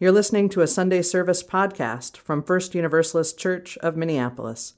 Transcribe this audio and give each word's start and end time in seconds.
You're 0.00 0.12
listening 0.12 0.48
to 0.50 0.60
a 0.60 0.68
Sunday 0.68 1.02
service 1.02 1.42
podcast 1.42 2.18
from 2.18 2.44
First 2.44 2.72
Universalist 2.72 3.36
Church 3.36 3.76
of 3.78 3.96
Minneapolis. 3.96 4.74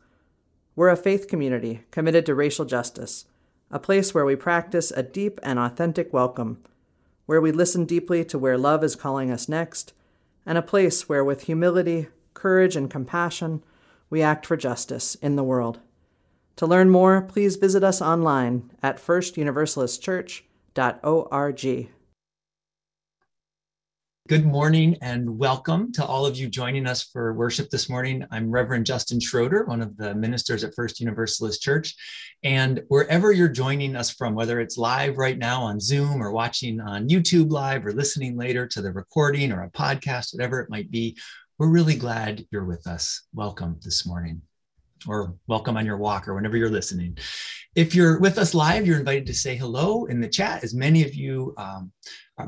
We're 0.75 0.89
a 0.89 0.97
faith 0.97 1.29
community 1.29 1.83
committed 1.91 2.25
to 2.25 2.35
racial 2.35 2.65
justice, 2.65 3.27
a 3.71 3.79
place 3.79 4.15
where 4.15 4.25
we 4.25 4.35
practice 4.35 4.91
a 4.91 5.03
deep 5.03 5.39
and 5.43 5.59
authentic 5.59 6.11
welcome, 6.15 6.63
where 7.27 7.43
we 7.43 7.53
listen 7.53 7.85
deeply 7.85 8.25
to 8.25 8.39
where 8.39 8.57
love 8.57 8.83
is 8.83 8.97
calling 8.97 9.31
us 9.31 9.47
next, 9.47 9.93
and 10.47 10.57
a 10.57 10.63
place 10.63 11.07
where, 11.07 11.23
with 11.23 11.43
humility, 11.43 12.07
courage, 12.33 12.75
and 12.75 12.91
compassion, 12.91 13.63
we 14.09 14.23
act 14.23 14.47
for 14.47 14.57
justice 14.57 15.17
in 15.17 15.37
the 15.37 15.45
world. 15.45 15.81
To 16.57 16.67
learn 16.67 16.89
more, 16.89 17.21
please 17.21 17.57
visit 17.57 17.85
us 17.85 18.01
online 18.01 18.71
at 18.83 18.97
firstuniversalistchurch.org. 18.97 21.91
Good 24.31 24.47
morning 24.47 24.97
and 25.03 25.41
welcome 25.41 25.91
to 25.95 26.07
all 26.07 26.25
of 26.25 26.37
you 26.37 26.49
joining 26.49 26.87
us 26.87 27.03
for 27.03 27.35
worship 27.35 27.69
this 27.69 27.89
morning. 27.89 28.25
I'm 28.31 28.49
Reverend 28.49 28.87
Justin 28.87 29.19
Schroeder, 29.19 29.65
one 29.65 29.83
of 29.83 29.97
the 29.97 30.15
ministers 30.15 30.63
at 30.63 30.73
First 30.77 31.01
Universalist 31.01 31.61
Church. 31.61 31.97
And 32.45 32.81
wherever 32.87 33.33
you're 33.33 33.49
joining 33.49 33.97
us 33.97 34.09
from, 34.09 34.37
whether 34.37 34.61
it's 34.61 34.79
live 34.79 35.19
right 35.19 35.37
now 35.37 35.63
on 35.63 35.81
Zoom 35.81 36.23
or 36.23 36.31
watching 36.31 36.81
on 36.81 37.09
YouTube 37.09 37.51
Live 37.51 37.85
or 37.85 37.93
listening 37.93 38.39
later 38.39 38.69
to 38.69 38.81
the 38.81 38.93
recording 38.93 39.51
or 39.51 39.65
a 39.65 39.71
podcast, 39.73 40.33
whatever 40.33 40.61
it 40.61 40.71
might 40.71 40.93
be, 40.93 41.19
we're 41.59 41.67
really 41.67 41.97
glad 41.97 42.47
you're 42.53 42.65
with 42.65 42.87
us. 42.87 43.25
Welcome 43.35 43.81
this 43.83 44.07
morning 44.07 44.43
or 45.07 45.35
welcome 45.47 45.77
on 45.77 45.87
your 45.87 45.97
walk 45.97 46.29
or 46.29 46.35
whenever 46.35 46.57
you're 46.57 46.71
listening. 46.71 47.17
If 47.75 47.95
you're 47.95 48.19
with 48.19 48.39
us 48.39 48.55
live, 48.55 48.87
you're 48.87 48.99
invited 48.99 49.27
to 49.27 49.35
say 49.35 49.57
hello 49.57 50.07
in 50.07 50.21
the 50.21 50.29
chat, 50.29 50.65
as 50.65 50.75
many 50.75 51.05
of 51.05 51.15
you 51.15 51.55
um, 51.57 51.93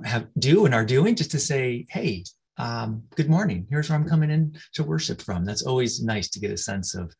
have 0.04 0.26
do 0.38 0.64
and 0.64 0.74
are 0.74 0.84
doing, 0.84 1.14
just 1.14 1.30
to 1.32 1.38
say, 1.38 1.86
hey, 1.90 2.24
um, 2.58 3.02
good 3.16 3.30
morning. 3.30 3.66
Here's 3.70 3.88
where 3.88 3.98
I'm 3.98 4.08
coming 4.08 4.30
in 4.30 4.56
to 4.74 4.84
worship 4.84 5.22
from. 5.22 5.44
That's 5.44 5.62
always 5.62 6.02
nice 6.02 6.28
to 6.30 6.40
get 6.40 6.50
a 6.50 6.56
sense 6.56 6.94
of 6.94 7.14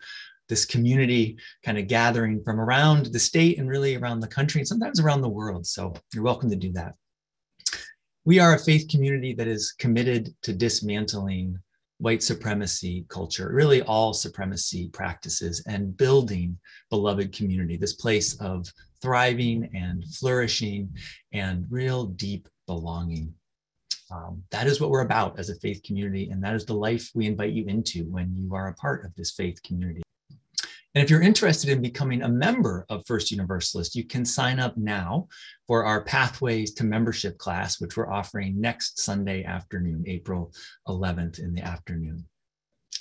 this 0.49 0.65
community 0.65 1.39
kind 1.65 1.79
of 1.79 1.87
gathering 1.87 2.43
from 2.45 2.61
around 2.61 3.07
the 3.07 3.19
state 3.19 3.59
and 3.59 3.69
really 3.69 3.97
around 3.97 4.21
the 4.21 4.27
country 4.27 4.61
and 4.61 4.69
sometimes 4.69 5.01
around 5.01 5.23
the 5.23 5.29
world. 5.29 5.67
So 5.67 5.95
you're 6.13 6.25
welcome 6.25 6.51
to 6.51 6.57
do 6.57 6.73
that. 6.73 6.95
We 8.25 8.39
are 8.39 8.55
a 8.55 8.59
faith 8.59 8.89
community 8.89 9.35
that 9.35 9.49
is 9.49 9.73
committed 9.79 10.35
to 10.43 10.53
dismantling 10.53 11.59
white 12.03 12.23
supremacy 12.23 13.07
culture, 13.09 13.53
really 13.53 13.81
all 13.83 14.13
supremacy 14.13 14.89
practices, 14.89 15.63
and 15.69 15.97
building 15.97 16.59
beloved 16.91 17.33
community, 17.33 17.77
this 17.77 17.95
place 17.95 18.35
of 18.41 18.67
thriving 19.01 19.71
and 19.73 20.05
flourishing 20.19 20.93
and 21.33 21.65
real 21.71 22.07
deep 22.07 22.49
belonging. 22.67 23.33
Um, 24.11 24.43
that 24.51 24.67
is 24.67 24.81
what 24.81 24.91
we're 24.91 25.03
about 25.03 25.39
as 25.39 25.49
a 25.49 25.55
faith 25.61 25.81
community, 25.85 26.31
and 26.31 26.43
that 26.43 26.55
is 26.55 26.67
the 26.67 26.75
life 26.75 27.09
we 27.15 27.27
invite 27.27 27.53
you 27.53 27.67
into 27.67 28.03
when 28.11 28.35
you 28.37 28.53
are 28.53 28.67
a 28.67 28.75
part 28.75 29.05
of 29.05 29.15
this 29.15 29.31
faith 29.31 29.63
community. 29.63 30.03
And 30.95 31.03
if 31.03 31.09
you're 31.09 31.23
interested 31.23 31.71
in 31.71 31.81
becoming 31.81 32.23
a 32.23 32.29
member 32.29 32.85
of 32.91 33.07
First 33.07 33.31
Universalist, 33.31 33.95
you 33.95 34.05
can 34.05 34.27
sign 34.27 34.61
up 34.61 34.77
now 34.77 35.27
for 35.67 35.85
our 35.87 36.05
Pathways 36.05 36.75
to 36.75 36.85
Membership 36.85 37.39
class, 37.39 37.81
which 37.81 37.97
we're 37.97 38.13
offering 38.13 38.61
next 38.61 39.01
Sunday 39.01 39.43
afternoon, 39.43 40.05
April 40.07 40.53
11th 40.87 41.39
in 41.39 41.55
the 41.55 41.63
afternoon. 41.63 42.27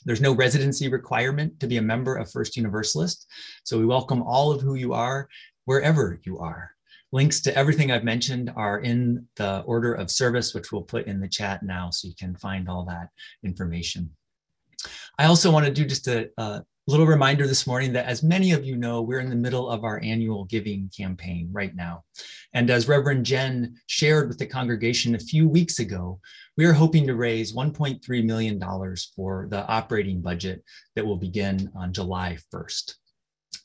There's 0.06 0.22
no 0.22 0.34
residency 0.34 0.88
requirement 0.88 1.60
to 1.60 1.68
be 1.68 1.78
a 1.78 1.82
member 1.82 2.16
of 2.16 2.32
First 2.32 2.56
Universalist. 2.56 3.28
So 3.66 3.78
we 3.78 3.86
welcome 3.86 4.24
all 4.24 4.54
of 4.54 4.62
who 4.62 4.76
you 4.76 4.94
are, 4.94 5.28
wherever 5.66 6.18
you 6.24 6.40
are. 6.40 6.72
Links 7.12 7.42
to 7.42 7.56
everything 7.58 7.92
I've 7.92 8.06
mentioned 8.06 8.54
are 8.56 8.80
in 8.80 9.28
the 9.36 9.64
order 9.66 9.94
of 9.94 10.10
service, 10.10 10.54
which 10.54 10.72
we'll 10.72 10.84
put 10.84 11.08
in 11.08 11.20
the 11.20 11.28
chat 11.28 11.62
now 11.62 11.90
so 11.90 12.08
you 12.08 12.16
can 12.18 12.38
find 12.38 12.70
all 12.70 12.86
that 12.86 13.10
information. 13.44 14.12
I 15.20 15.26
also 15.26 15.52
want 15.52 15.66
to 15.66 15.74
do 15.74 15.86
just 15.86 16.08
a, 16.08 16.30
a 16.38 16.64
little 16.92 17.08
reminder 17.08 17.48
this 17.48 17.66
morning 17.66 17.94
that 17.94 18.06
as 18.06 18.22
many 18.22 18.52
of 18.52 18.66
you 18.66 18.76
know, 18.76 19.02
we're 19.02 19.22
in 19.22 19.30
the 19.30 19.36
middle 19.36 19.70
of 19.70 19.86
our 19.86 20.02
annual 20.04 20.44
giving 20.44 20.92
campaign 20.96 21.50
right 21.52 21.74
now. 21.74 22.04
And 22.54 22.70
as 22.70 22.90
Reverend 22.90 23.26
Jen 23.26 23.78
shared 23.88 24.28
with 24.28 24.38
the 24.38 24.46
congregation 24.46 25.16
a 25.16 25.20
few 25.20 25.48
weeks 25.48 25.80
ago, 25.80 26.20
we 26.58 26.66
are 26.66 26.74
hoping 26.74 27.08
to 27.08 27.16
raise 27.16 27.56
$1.3 27.56 28.26
million 28.26 28.62
for 29.16 29.48
the 29.50 29.66
operating 29.68 30.22
budget 30.22 30.66
that 30.98 31.06
will 31.06 31.16
begin 31.16 31.72
on 31.76 31.94
July 31.94 32.38
1st. 32.54 32.96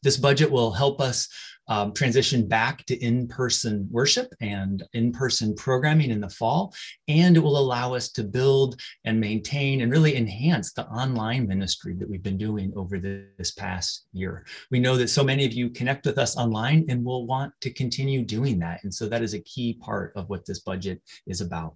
This 0.02 0.16
budget 0.16 0.50
will 0.50 0.72
help 0.72 1.00
us 1.00 1.28
um, 1.68 1.92
transition 1.92 2.46
back 2.46 2.84
to 2.86 2.96
in-person 3.04 3.88
worship 3.90 4.32
and 4.40 4.84
in-person 4.92 5.54
programming 5.56 6.10
in 6.10 6.20
the 6.20 6.28
fall, 6.28 6.72
and 7.08 7.36
it 7.36 7.40
will 7.40 7.58
allow 7.58 7.94
us 7.94 8.10
to 8.10 8.22
build 8.22 8.80
and 9.04 9.20
maintain 9.20 9.80
and 9.80 9.90
really 9.90 10.16
enhance 10.16 10.72
the 10.72 10.86
online 10.86 11.48
ministry 11.48 11.94
that 11.94 12.08
we've 12.08 12.22
been 12.22 12.38
doing 12.38 12.72
over 12.76 12.98
this 12.98 13.50
past 13.50 14.06
year. 14.12 14.46
We 14.70 14.78
know 14.78 14.96
that 14.96 15.08
so 15.08 15.24
many 15.24 15.44
of 15.44 15.52
you 15.52 15.70
connect 15.70 16.06
with 16.06 16.18
us 16.18 16.36
online 16.36 16.84
and 16.88 17.04
will 17.04 17.26
want 17.26 17.52
to 17.62 17.70
continue 17.70 18.22
doing 18.22 18.58
that, 18.60 18.84
and 18.84 18.94
so 18.94 19.08
that 19.08 19.22
is 19.22 19.34
a 19.34 19.40
key 19.40 19.74
part 19.74 20.12
of 20.14 20.28
what 20.28 20.46
this 20.46 20.60
budget 20.60 21.02
is 21.26 21.40
about. 21.40 21.74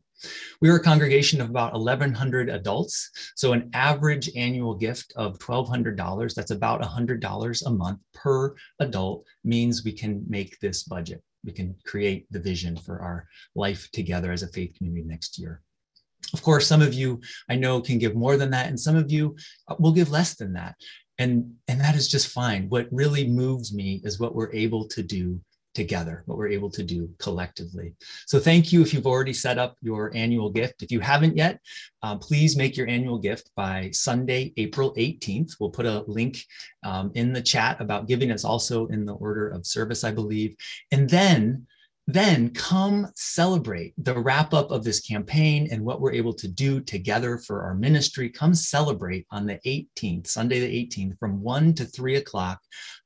We 0.60 0.68
are 0.68 0.76
a 0.76 0.82
congregation 0.82 1.40
of 1.40 1.50
about 1.50 1.72
1,100 1.72 2.48
adults. 2.48 3.10
So, 3.36 3.52
an 3.52 3.70
average 3.72 4.30
annual 4.36 4.74
gift 4.74 5.12
of 5.16 5.38
$1,200, 5.38 6.34
that's 6.34 6.50
about 6.50 6.82
$100 6.82 7.66
a 7.66 7.70
month 7.70 8.00
per 8.14 8.54
adult, 8.80 9.24
means 9.44 9.84
we 9.84 9.92
can 9.92 10.24
make 10.28 10.58
this 10.60 10.82
budget. 10.82 11.22
We 11.44 11.52
can 11.52 11.74
create 11.86 12.26
the 12.30 12.40
vision 12.40 12.76
for 12.76 13.00
our 13.00 13.26
life 13.54 13.90
together 13.92 14.32
as 14.32 14.42
a 14.42 14.48
faith 14.48 14.74
community 14.76 15.06
next 15.06 15.38
year. 15.38 15.62
Of 16.34 16.42
course, 16.42 16.66
some 16.66 16.82
of 16.82 16.94
you 16.94 17.20
I 17.48 17.56
know 17.56 17.80
can 17.80 17.98
give 17.98 18.14
more 18.14 18.36
than 18.36 18.50
that, 18.50 18.68
and 18.68 18.78
some 18.78 18.96
of 18.96 19.10
you 19.10 19.36
uh, 19.68 19.76
will 19.78 19.92
give 19.92 20.10
less 20.10 20.34
than 20.34 20.52
that. 20.52 20.76
And, 21.18 21.54
and 21.68 21.80
that 21.80 21.96
is 21.96 22.08
just 22.08 22.28
fine. 22.28 22.68
What 22.68 22.88
really 22.90 23.26
moves 23.26 23.74
me 23.74 24.00
is 24.04 24.18
what 24.18 24.34
we're 24.34 24.52
able 24.52 24.88
to 24.88 25.02
do 25.02 25.40
together, 25.80 26.22
what 26.26 26.36
we're 26.36 26.56
able 26.58 26.68
to 26.68 26.82
do 26.82 27.08
collectively. 27.18 27.94
So 28.26 28.38
thank 28.38 28.70
you 28.70 28.82
if 28.82 28.92
you've 28.92 29.06
already 29.06 29.32
set 29.32 29.56
up 29.56 29.76
your 29.80 30.14
annual 30.14 30.50
gift. 30.50 30.82
If 30.82 30.92
you 30.92 31.00
haven't 31.00 31.38
yet, 31.38 31.58
um, 32.02 32.18
please 32.18 32.54
make 32.54 32.76
your 32.76 32.86
annual 32.86 33.18
gift 33.18 33.50
by 33.56 33.88
Sunday, 33.92 34.52
April 34.58 34.92
18th. 34.96 35.52
We'll 35.58 35.70
put 35.70 35.86
a 35.86 36.04
link 36.06 36.44
um, 36.82 37.10
in 37.14 37.32
the 37.32 37.40
chat 37.40 37.80
about 37.80 38.08
giving. 38.08 38.30
It's 38.30 38.44
also 38.44 38.88
in 38.88 39.06
the 39.06 39.14
order 39.14 39.48
of 39.48 39.66
service, 39.66 40.04
I 40.04 40.10
believe. 40.10 40.54
And 40.92 41.08
then 41.08 41.66
then 42.12 42.50
come 42.50 43.08
celebrate 43.14 43.94
the 43.98 44.18
wrap 44.18 44.54
up 44.54 44.70
of 44.70 44.84
this 44.84 45.00
campaign 45.00 45.68
and 45.70 45.84
what 45.84 46.00
we're 46.00 46.12
able 46.12 46.34
to 46.34 46.48
do 46.48 46.80
together 46.80 47.38
for 47.38 47.62
our 47.62 47.74
ministry. 47.74 48.28
Come 48.28 48.54
celebrate 48.54 49.26
on 49.30 49.46
the 49.46 49.58
18th, 49.66 50.26
Sunday 50.26 50.60
the 50.60 50.86
18th, 50.86 51.18
from 51.18 51.42
1 51.42 51.74
to 51.74 51.84
3 51.84 52.16
o'clock 52.16 52.60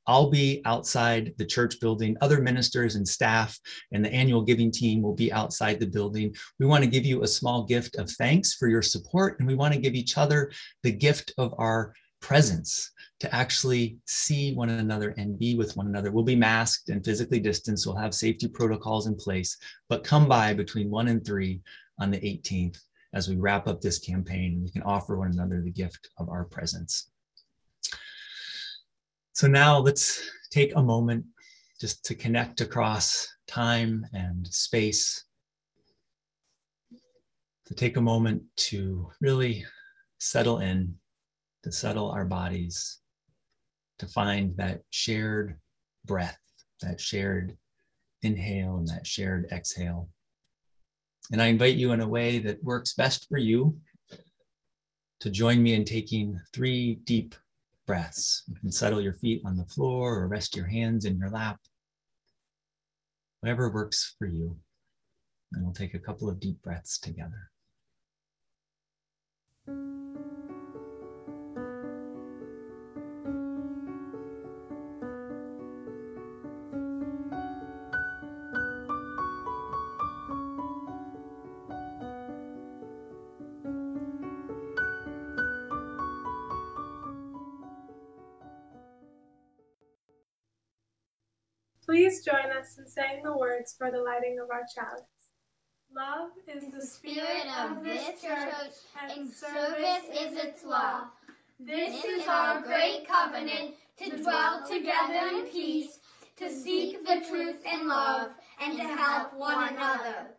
I'll 0.06 0.30
be 0.30 0.60
outside 0.64 1.32
the 1.38 1.46
church 1.46 1.80
building. 1.80 2.16
Other 2.20 2.40
ministers 2.40 2.96
and 2.96 3.06
staff 3.06 3.58
and 3.92 4.04
the 4.04 4.12
annual 4.12 4.42
giving 4.42 4.70
team 4.70 5.02
will 5.02 5.14
be 5.14 5.32
outside 5.32 5.80
the 5.80 5.86
building. 5.86 6.34
We 6.58 6.66
want 6.66 6.84
to 6.84 6.90
give 6.90 7.06
you 7.06 7.22
a 7.22 7.28
small 7.28 7.64
gift 7.64 7.96
of 7.96 8.10
thanks 8.10 8.54
for 8.54 8.68
your 8.68 8.82
support, 8.82 9.38
and 9.38 9.48
we 9.48 9.54
want 9.54 9.74
to 9.74 9.80
give 9.80 9.94
each 9.94 10.18
other 10.18 10.52
the 10.82 10.92
gift 10.92 11.32
of 11.38 11.54
our 11.58 11.94
presence 12.20 12.90
to 13.24 13.34
actually 13.34 13.96
see 14.04 14.52
one 14.52 14.68
another 14.68 15.14
and 15.16 15.38
be 15.38 15.54
with 15.54 15.74
one 15.78 15.86
another. 15.86 16.12
We'll 16.12 16.24
be 16.24 16.36
masked 16.36 16.90
and 16.90 17.02
physically 17.02 17.40
distanced. 17.40 17.86
We'll 17.86 17.96
have 17.96 18.12
safety 18.14 18.48
protocols 18.48 19.06
in 19.06 19.14
place, 19.14 19.56
but 19.88 20.04
come 20.04 20.28
by 20.28 20.52
between 20.52 20.90
one 20.90 21.08
and 21.08 21.24
three 21.24 21.62
on 21.98 22.10
the 22.10 22.18
18th 22.18 22.78
as 23.14 23.26
we 23.26 23.36
wrap 23.36 23.66
up 23.66 23.80
this 23.80 23.98
campaign. 23.98 24.60
We 24.62 24.70
can 24.70 24.82
offer 24.82 25.16
one 25.16 25.32
another 25.32 25.62
the 25.62 25.70
gift 25.70 26.10
of 26.18 26.28
our 26.28 26.44
presence. 26.44 27.08
So 29.32 29.46
now 29.46 29.78
let's 29.78 30.22
take 30.50 30.76
a 30.76 30.82
moment 30.82 31.24
just 31.80 32.04
to 32.04 32.14
connect 32.14 32.60
across 32.60 33.26
time 33.46 34.06
and 34.12 34.46
space. 34.46 35.24
To 37.68 37.74
take 37.74 37.96
a 37.96 38.02
moment 38.02 38.42
to 38.68 39.10
really 39.22 39.64
settle 40.18 40.58
in, 40.58 40.96
to 41.62 41.72
settle 41.72 42.10
our 42.10 42.26
bodies, 42.26 43.00
to 43.98 44.06
find 44.06 44.56
that 44.56 44.82
shared 44.90 45.56
breath, 46.04 46.38
that 46.80 47.00
shared 47.00 47.56
inhale 48.22 48.76
and 48.76 48.88
that 48.88 49.06
shared 49.06 49.46
exhale. 49.52 50.08
And 51.32 51.40
I 51.40 51.46
invite 51.46 51.76
you 51.76 51.92
in 51.92 52.00
a 52.00 52.08
way 52.08 52.38
that 52.40 52.62
works 52.62 52.94
best 52.94 53.28
for 53.28 53.38
you 53.38 53.76
to 55.20 55.30
join 55.30 55.62
me 55.62 55.74
in 55.74 55.84
taking 55.84 56.38
three 56.52 56.96
deep 57.04 57.34
breaths. 57.86 58.42
You 58.48 58.56
can 58.56 58.72
settle 58.72 59.00
your 59.00 59.14
feet 59.14 59.42
on 59.44 59.56
the 59.56 59.64
floor 59.64 60.18
or 60.18 60.28
rest 60.28 60.56
your 60.56 60.66
hands 60.66 61.04
in 61.04 61.18
your 61.18 61.30
lap. 61.30 61.58
Whatever 63.40 63.70
works 63.70 64.14
for 64.18 64.26
you. 64.26 64.56
And 65.52 65.64
we'll 65.64 65.74
take 65.74 65.94
a 65.94 65.98
couple 65.98 66.28
of 66.28 66.40
deep 66.40 66.60
breaths 66.62 66.98
together. 66.98 67.50
Join 92.24 92.50
us 92.58 92.78
in 92.78 92.86
saying 92.86 93.22
the 93.22 93.36
words 93.36 93.74
for 93.76 93.90
the 93.90 93.98
lighting 93.98 94.38
of 94.42 94.50
our 94.50 94.62
chalice. 94.74 95.02
Love 95.94 96.30
is 96.48 96.72
the 96.72 96.84
spirit 96.84 97.46
of 97.60 97.84
this 97.84 98.20
church, 98.20 98.74
and 99.10 99.30
service 99.30 100.04
is 100.12 100.36
its 100.36 100.64
law. 100.64 101.02
This 101.60 102.04
is 102.04 102.26
our 102.26 102.62
great 102.62 103.06
covenant 103.06 103.74
to 103.98 104.16
dwell 104.16 104.66
together 104.66 105.28
in 105.34 105.46
peace, 105.46 106.00
to 106.38 106.50
seek 106.50 107.06
the 107.06 107.22
truth 107.28 107.62
in 107.70 107.86
love, 107.86 108.30
and 108.60 108.76
to 108.76 108.84
help 108.84 109.34
one 109.34 109.68
another. 109.68 110.30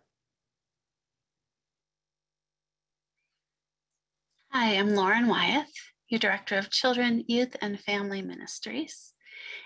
Hi, 4.51 4.77
I'm 4.77 4.93
Lauren 4.93 5.27
Wyeth, 5.27 5.71
your 6.09 6.19
Director 6.19 6.57
of 6.57 6.69
Children, 6.69 7.23
Youth, 7.27 7.55
and 7.61 7.79
Family 7.79 8.21
Ministries. 8.21 9.14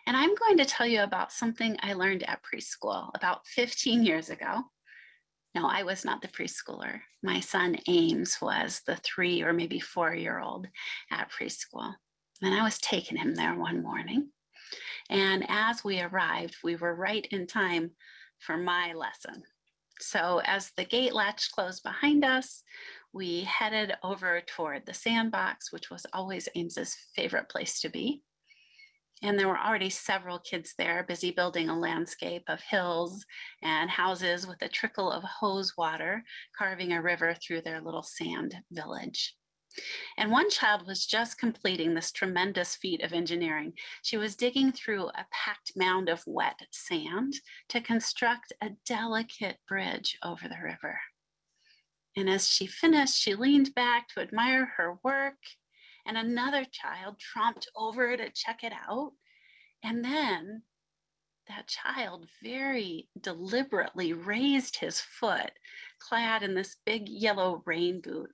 And 0.05 0.15
I'm 0.15 0.35
going 0.35 0.57
to 0.57 0.65
tell 0.65 0.87
you 0.87 1.01
about 1.03 1.31
something 1.31 1.77
I 1.81 1.93
learned 1.93 2.23
at 2.23 2.41
preschool 2.43 3.09
about 3.15 3.45
15 3.47 4.03
years 4.03 4.29
ago. 4.29 4.63
No, 5.55 5.67
I 5.67 5.83
was 5.83 6.05
not 6.05 6.21
the 6.21 6.27
preschooler. 6.27 7.01
My 7.23 7.39
son 7.39 7.77
Ames 7.87 8.37
was 8.41 8.81
the 8.85 8.97
three 8.97 9.41
or 9.41 9.51
maybe 9.51 9.79
four 9.79 10.13
year 10.13 10.39
old 10.39 10.67
at 11.11 11.31
preschool. 11.31 11.93
And 12.41 12.53
I 12.53 12.63
was 12.63 12.77
taking 12.77 13.17
him 13.17 13.35
there 13.35 13.55
one 13.55 13.81
morning. 13.81 14.29
And 15.09 15.45
as 15.49 15.83
we 15.83 16.01
arrived, 16.01 16.57
we 16.63 16.75
were 16.75 16.93
right 16.93 17.27
in 17.31 17.47
time 17.47 17.91
for 18.39 18.57
my 18.57 18.93
lesson. 18.93 19.43
So 19.99 20.39
as 20.45 20.71
the 20.77 20.85
gate 20.85 21.13
latch 21.13 21.51
closed 21.51 21.83
behind 21.83 22.23
us, 22.23 22.63
we 23.11 23.41
headed 23.41 23.93
over 24.03 24.41
toward 24.41 24.85
the 24.85 24.93
sandbox, 24.93 25.73
which 25.73 25.89
was 25.89 26.05
always 26.13 26.47
Ames's 26.55 26.95
favorite 27.15 27.49
place 27.49 27.81
to 27.81 27.89
be. 27.89 28.21
And 29.21 29.37
there 29.37 29.47
were 29.47 29.59
already 29.59 29.89
several 29.89 30.39
kids 30.39 30.73
there 30.77 31.03
busy 31.03 31.31
building 31.31 31.69
a 31.69 31.77
landscape 31.77 32.43
of 32.47 32.61
hills 32.61 33.25
and 33.61 33.89
houses 33.89 34.47
with 34.47 34.61
a 34.61 34.69
trickle 34.69 35.11
of 35.11 35.23
hose 35.23 35.75
water 35.77 36.23
carving 36.57 36.93
a 36.93 37.01
river 37.01 37.35
through 37.35 37.61
their 37.61 37.81
little 37.81 38.03
sand 38.03 38.55
village. 38.71 39.35
And 40.17 40.31
one 40.31 40.49
child 40.49 40.87
was 40.87 41.05
just 41.05 41.37
completing 41.37 41.93
this 41.93 42.11
tremendous 42.11 42.75
feat 42.75 43.01
of 43.03 43.13
engineering. 43.13 43.73
She 44.01 44.17
was 44.17 44.35
digging 44.35 44.71
through 44.71 45.07
a 45.09 45.25
packed 45.31 45.73
mound 45.75 46.09
of 46.09 46.23
wet 46.25 46.59
sand 46.71 47.33
to 47.69 47.81
construct 47.81 48.51
a 48.61 48.71
delicate 48.85 49.57
bridge 49.67 50.17
over 50.23 50.47
the 50.47 50.61
river. 50.63 50.99
And 52.17 52.29
as 52.29 52.47
she 52.47 52.65
finished, 52.67 53.15
she 53.15 53.35
leaned 53.35 53.75
back 53.75 54.07
to 54.09 54.21
admire 54.21 54.73
her 54.77 54.97
work 55.03 55.37
and 56.05 56.17
another 56.17 56.65
child 56.71 57.17
tromped 57.19 57.67
over 57.75 58.15
to 58.15 58.29
check 58.31 58.63
it 58.63 58.73
out. 58.73 59.13
And 59.83 60.03
then 60.03 60.63
that 61.47 61.67
child 61.67 62.27
very 62.43 63.09
deliberately 63.19 64.13
raised 64.13 64.77
his 64.77 65.01
foot, 65.01 65.51
clad 65.99 66.43
in 66.43 66.53
this 66.53 66.77
big 66.85 67.09
yellow 67.09 67.63
rain 67.65 68.01
boot. 68.01 68.31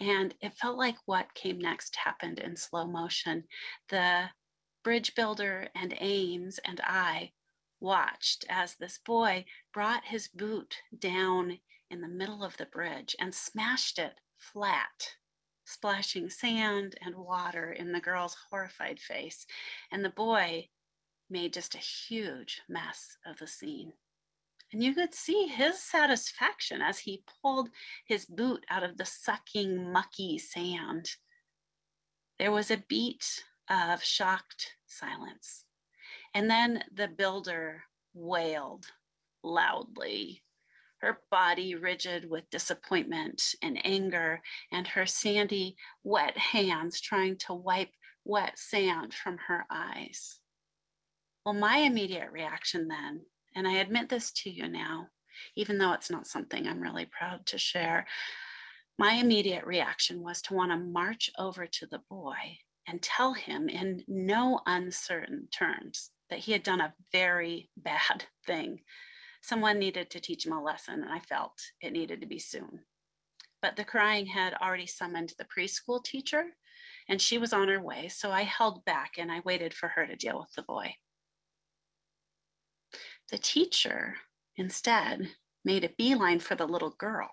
And 0.00 0.34
it 0.40 0.54
felt 0.54 0.76
like 0.76 0.96
what 1.06 1.34
came 1.34 1.58
next 1.58 1.96
happened 1.96 2.38
in 2.38 2.56
slow 2.56 2.86
motion. 2.86 3.44
The 3.88 4.30
bridge 4.84 5.14
builder 5.14 5.68
and 5.74 5.94
Ames 5.98 6.58
and 6.64 6.80
I 6.82 7.32
watched 7.80 8.44
as 8.48 8.74
this 8.74 8.98
boy 8.98 9.44
brought 9.72 10.04
his 10.04 10.28
boot 10.28 10.76
down 10.96 11.58
in 11.90 12.00
the 12.00 12.08
middle 12.08 12.44
of 12.44 12.56
the 12.56 12.66
bridge 12.66 13.14
and 13.18 13.34
smashed 13.34 13.98
it 13.98 14.14
flat 14.36 15.16
splashing 15.68 16.30
sand 16.30 16.96
and 17.04 17.14
water 17.14 17.72
in 17.72 17.92
the 17.92 18.00
girl's 18.00 18.36
horrified 18.50 18.98
face. 18.98 19.46
And 19.92 20.04
the 20.04 20.10
boy 20.10 20.68
made 21.30 21.52
just 21.52 21.74
a 21.74 21.78
huge 21.78 22.62
mess 22.68 23.16
of 23.26 23.38
the 23.38 23.46
scene. 23.46 23.92
And 24.72 24.82
you 24.82 24.94
could 24.94 25.14
see 25.14 25.46
his 25.46 25.78
satisfaction 25.78 26.82
as 26.82 26.98
he 26.98 27.22
pulled 27.42 27.70
his 28.06 28.24
boot 28.26 28.64
out 28.70 28.82
of 28.82 28.96
the 28.96 29.06
sucking, 29.06 29.92
mucky 29.92 30.38
sand. 30.38 31.10
There 32.38 32.52
was 32.52 32.70
a 32.70 32.84
beat 32.88 33.44
of 33.68 34.02
shocked 34.02 34.74
silence. 34.86 35.64
And 36.34 36.50
then 36.50 36.84
the 36.94 37.08
builder 37.08 37.84
wailed 38.14 38.86
loudly 39.42 40.42
her 41.00 41.20
body 41.30 41.74
rigid 41.74 42.28
with 42.28 42.50
disappointment 42.50 43.54
and 43.62 43.80
anger, 43.84 44.40
and 44.72 44.86
her 44.86 45.06
sandy, 45.06 45.76
wet 46.02 46.36
hands 46.36 47.00
trying 47.00 47.36
to 47.38 47.54
wipe 47.54 47.90
wet 48.24 48.58
sand 48.58 49.14
from 49.14 49.38
her 49.46 49.64
eyes. 49.70 50.40
Well, 51.44 51.54
my 51.54 51.78
immediate 51.78 52.30
reaction 52.30 52.88
then, 52.88 53.22
and 53.54 53.66
I 53.66 53.76
admit 53.76 54.08
this 54.08 54.32
to 54.42 54.50
you 54.50 54.68
now, 54.68 55.08
even 55.56 55.78
though 55.78 55.92
it's 55.92 56.10
not 56.10 56.26
something 56.26 56.66
I'm 56.66 56.80
really 56.80 57.06
proud 57.06 57.46
to 57.46 57.58
share, 57.58 58.06
my 58.98 59.12
immediate 59.14 59.64
reaction 59.64 60.22
was 60.22 60.42
to 60.42 60.54
want 60.54 60.72
to 60.72 60.76
march 60.76 61.30
over 61.38 61.66
to 61.66 61.86
the 61.86 62.00
boy 62.10 62.34
and 62.88 63.00
tell 63.00 63.32
him 63.32 63.68
in 63.68 64.02
no 64.08 64.60
uncertain 64.66 65.46
terms 65.52 66.10
that 66.30 66.40
he 66.40 66.52
had 66.52 66.62
done 66.62 66.80
a 66.80 66.94
very 67.12 67.70
bad 67.76 68.24
thing 68.46 68.80
someone 69.40 69.78
needed 69.78 70.10
to 70.10 70.20
teach 70.20 70.46
him 70.46 70.52
a 70.52 70.62
lesson, 70.62 71.02
and 71.02 71.12
I 71.12 71.20
felt 71.20 71.60
it 71.80 71.92
needed 71.92 72.20
to 72.20 72.26
be 72.26 72.38
soon. 72.38 72.80
But 73.60 73.76
the 73.76 73.84
crying 73.84 74.26
had 74.26 74.54
already 74.54 74.86
summoned 74.86 75.34
the 75.38 75.44
preschool 75.44 76.02
teacher, 76.02 76.44
and 77.08 77.20
she 77.20 77.38
was 77.38 77.52
on 77.52 77.68
her 77.68 77.80
way, 77.80 78.08
so 78.08 78.30
I 78.30 78.42
held 78.42 78.84
back 78.84 79.12
and 79.18 79.32
I 79.32 79.40
waited 79.40 79.74
for 79.74 79.88
her 79.88 80.06
to 80.06 80.16
deal 80.16 80.38
with 80.38 80.52
the 80.54 80.62
boy. 80.62 80.94
The 83.30 83.38
teacher 83.38 84.16
instead 84.56 85.30
made 85.64 85.84
a 85.84 85.90
beeline 85.98 86.40
for 86.40 86.54
the 86.54 86.66
little 86.66 86.90
girl, 86.90 87.30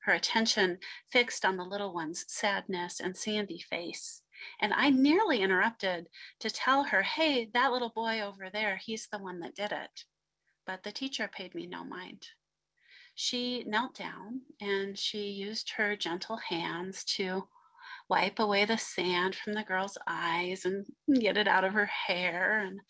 her 0.00 0.12
attention 0.12 0.78
fixed 1.10 1.44
on 1.44 1.56
the 1.56 1.64
little 1.64 1.92
one's 1.94 2.24
sadness 2.28 3.00
and 3.00 3.16
sandy 3.16 3.58
face. 3.58 4.22
And 4.60 4.72
I 4.74 4.90
nearly 4.90 5.40
interrupted 5.40 6.08
to 6.40 6.50
tell 6.50 6.84
her, 6.84 7.02
hey, 7.02 7.48
that 7.54 7.72
little 7.72 7.92
boy 7.94 8.20
over 8.20 8.50
there, 8.50 8.76
he's 8.76 9.08
the 9.10 9.18
one 9.18 9.40
that 9.40 9.54
did 9.54 9.72
it 9.72 10.04
but 10.66 10.82
the 10.82 10.92
teacher 10.92 11.28
paid 11.28 11.54
me 11.54 11.66
no 11.66 11.84
mind. 11.84 12.26
She 13.14 13.64
knelt 13.64 13.94
down 13.94 14.42
and 14.60 14.98
she 14.98 15.28
used 15.28 15.70
her 15.70 15.96
gentle 15.96 16.36
hands 16.36 17.04
to 17.16 17.48
wipe 18.08 18.38
away 18.38 18.64
the 18.64 18.76
sand 18.76 19.34
from 19.34 19.54
the 19.54 19.62
girl's 19.62 19.96
eyes 20.06 20.64
and 20.64 20.86
get 21.20 21.36
it 21.36 21.48
out 21.48 21.64
of 21.64 21.72
her 21.72 21.86
hair 21.86 22.60
and 22.60 22.80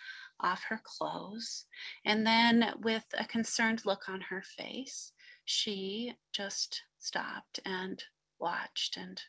off 0.41 0.65
her 0.65 0.81
clothes. 0.83 1.67
And 2.05 2.27
then, 2.27 2.75
with 2.83 3.05
a 3.17 3.25
concerned 3.25 3.87
look 3.87 4.09
on 4.09 4.21
her 4.23 4.43
face, 4.43 5.13
she 5.45 6.15
just 6.33 6.83
stopped 6.99 7.61
and 7.65 8.03
watched 8.39 8.97
and 8.97 9.23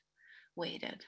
waited. 0.55 1.05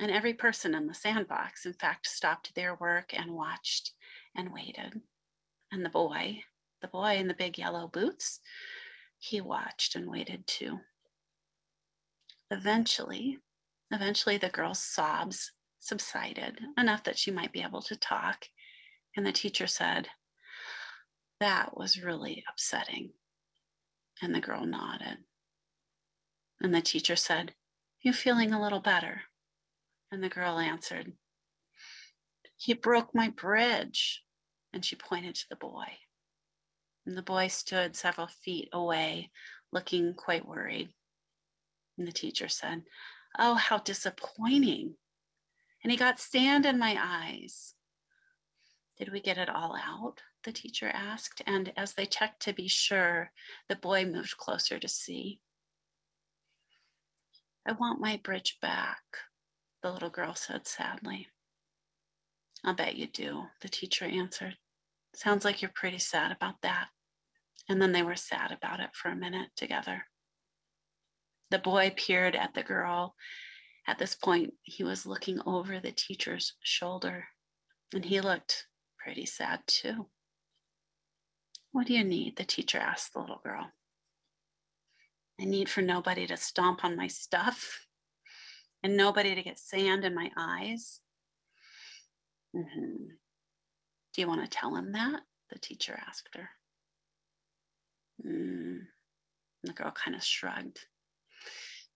And 0.00 0.10
every 0.10 0.34
person 0.34 0.74
in 0.74 0.86
the 0.86 0.94
sandbox, 0.94 1.66
in 1.66 1.74
fact, 1.74 2.06
stopped 2.06 2.54
their 2.54 2.74
work 2.74 3.12
and 3.12 3.32
watched 3.32 3.92
and 4.34 4.52
waited. 4.52 5.00
And 5.72 5.84
the 5.84 5.90
boy, 5.90 6.42
the 6.80 6.88
boy 6.88 7.16
in 7.16 7.28
the 7.28 7.34
big 7.34 7.58
yellow 7.58 7.88
boots, 7.88 8.40
he 9.18 9.40
watched 9.40 9.96
and 9.96 10.08
waited 10.08 10.46
too. 10.46 10.80
Eventually, 12.50 13.38
eventually 13.90 14.38
the 14.38 14.48
girl's 14.48 14.82
sobs 14.82 15.52
subsided 15.80 16.60
enough 16.78 17.04
that 17.04 17.18
she 17.18 17.30
might 17.30 17.52
be 17.52 17.62
able 17.62 17.82
to 17.82 17.96
talk. 17.96 18.46
And 19.16 19.26
the 19.26 19.32
teacher 19.32 19.66
said, 19.66 20.08
That 21.40 21.76
was 21.76 22.02
really 22.02 22.44
upsetting. 22.48 23.12
And 24.22 24.34
the 24.34 24.40
girl 24.40 24.64
nodded. 24.64 25.18
And 26.60 26.74
the 26.74 26.80
teacher 26.80 27.16
said, 27.16 27.54
You 28.00 28.12
feeling 28.12 28.52
a 28.52 28.62
little 28.62 28.80
better? 28.80 29.22
And 30.10 30.22
the 30.22 30.28
girl 30.28 30.58
answered, 30.58 31.12
He 32.56 32.74
broke 32.74 33.14
my 33.14 33.28
bridge 33.30 34.22
and 34.76 34.84
she 34.84 34.94
pointed 34.94 35.34
to 35.34 35.48
the 35.48 35.56
boy. 35.56 35.86
And 37.06 37.16
the 37.16 37.22
boy 37.22 37.48
stood 37.48 37.96
several 37.96 38.26
feet 38.26 38.68
away, 38.74 39.30
looking 39.72 40.12
quite 40.12 40.46
worried. 40.46 40.90
And 41.96 42.06
the 42.06 42.12
teacher 42.12 42.46
said, 42.46 42.82
Oh, 43.38 43.54
how 43.54 43.78
disappointing. 43.78 44.96
And 45.82 45.90
he 45.90 45.96
got 45.96 46.20
sand 46.20 46.66
in 46.66 46.78
my 46.78 46.94
eyes. 47.00 47.72
Did 48.98 49.10
we 49.10 49.20
get 49.20 49.38
it 49.38 49.48
all 49.48 49.74
out? 49.74 50.20
The 50.44 50.52
teacher 50.52 50.90
asked. 50.92 51.40
And 51.46 51.72
as 51.78 51.94
they 51.94 52.04
checked 52.04 52.42
to 52.42 52.52
be 52.52 52.68
sure, 52.68 53.30
the 53.70 53.76
boy 53.76 54.04
moved 54.04 54.36
closer 54.36 54.78
to 54.78 54.88
see. 54.88 55.40
I 57.66 57.72
want 57.72 57.98
my 57.98 58.20
bridge 58.22 58.58
back, 58.60 59.00
the 59.82 59.90
little 59.90 60.10
girl 60.10 60.34
said 60.34 60.66
sadly. 60.66 61.28
I'll 62.62 62.74
bet 62.74 62.96
you 62.96 63.06
do, 63.06 63.44
the 63.62 63.70
teacher 63.70 64.04
answered. 64.04 64.58
Sounds 65.16 65.46
like 65.46 65.62
you're 65.62 65.70
pretty 65.74 65.98
sad 65.98 66.30
about 66.30 66.60
that. 66.62 66.88
And 67.70 67.80
then 67.80 67.92
they 67.92 68.02
were 68.02 68.16
sad 68.16 68.52
about 68.52 68.80
it 68.80 68.90
for 68.92 69.08
a 69.08 69.16
minute 69.16 69.48
together. 69.56 70.04
The 71.50 71.58
boy 71.58 71.92
peered 71.96 72.36
at 72.36 72.52
the 72.52 72.62
girl. 72.62 73.14
At 73.86 73.98
this 73.98 74.14
point, 74.14 74.52
he 74.62 74.84
was 74.84 75.06
looking 75.06 75.40
over 75.46 75.80
the 75.80 75.92
teacher's 75.92 76.52
shoulder, 76.62 77.24
and 77.94 78.04
he 78.04 78.20
looked 78.20 78.66
pretty 78.98 79.24
sad 79.24 79.60
too. 79.66 80.06
What 81.72 81.86
do 81.86 81.94
you 81.94 82.04
need? 82.04 82.36
The 82.36 82.44
teacher 82.44 82.78
asked 82.78 83.14
the 83.14 83.20
little 83.20 83.40
girl. 83.42 83.70
I 85.40 85.44
need 85.44 85.70
for 85.70 85.80
nobody 85.80 86.26
to 86.26 86.36
stomp 86.36 86.84
on 86.84 86.94
my 86.94 87.06
stuff 87.06 87.86
and 88.82 88.96
nobody 88.96 89.34
to 89.34 89.42
get 89.42 89.58
sand 89.58 90.04
in 90.04 90.14
my 90.14 90.30
eyes. 90.36 91.00
Mm-hmm. 92.54 93.14
Do 94.16 94.22
you 94.22 94.28
want 94.28 94.42
to 94.42 94.48
tell 94.48 94.74
him 94.74 94.92
that? 94.92 95.20
The 95.50 95.58
teacher 95.58 96.00
asked 96.08 96.34
her. 96.34 96.48
Mm. 98.26 98.86
The 99.62 99.74
girl 99.74 99.90
kind 99.90 100.16
of 100.16 100.24
shrugged. 100.24 100.80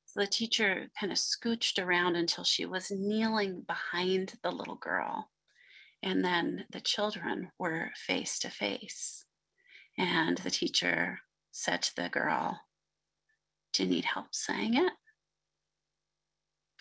So 0.05 0.21
the 0.21 0.27
teacher 0.27 0.91
kind 0.99 1.13
of 1.13 1.19
scooched 1.19 1.83
around 1.83 2.17
until 2.17 2.45
she 2.45 2.67
was 2.67 2.91
kneeling 2.91 3.63
behind 3.63 4.35
the 4.43 4.51
little 4.51 4.75
girl. 4.75 5.31
And 6.03 6.23
then 6.23 6.67
the 6.71 6.83
children 6.83 7.53
were 7.59 7.91
face 7.97 8.39
to 8.41 8.51
face. 8.51 9.25
And 9.97 10.37
the 10.37 10.51
teacher 10.51 11.21
said 11.53 11.81
to 11.83 11.97
the 11.97 12.11
girl, 12.11 12.61
Do 13.73 13.85
you 13.85 13.89
need 13.89 14.05
help 14.05 14.35
saying 14.35 14.75
it? 14.75 14.93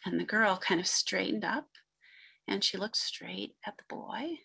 And 0.06 0.20
the 0.20 0.26
girl 0.26 0.58
kind 0.58 0.82
of 0.82 0.88
straightened 0.88 1.46
up 1.46 1.70
and 2.46 2.62
she 2.62 2.78
looked 2.78 2.98
straight 2.98 3.56
at 3.66 3.78
the 3.78 3.84
boy 3.88 4.40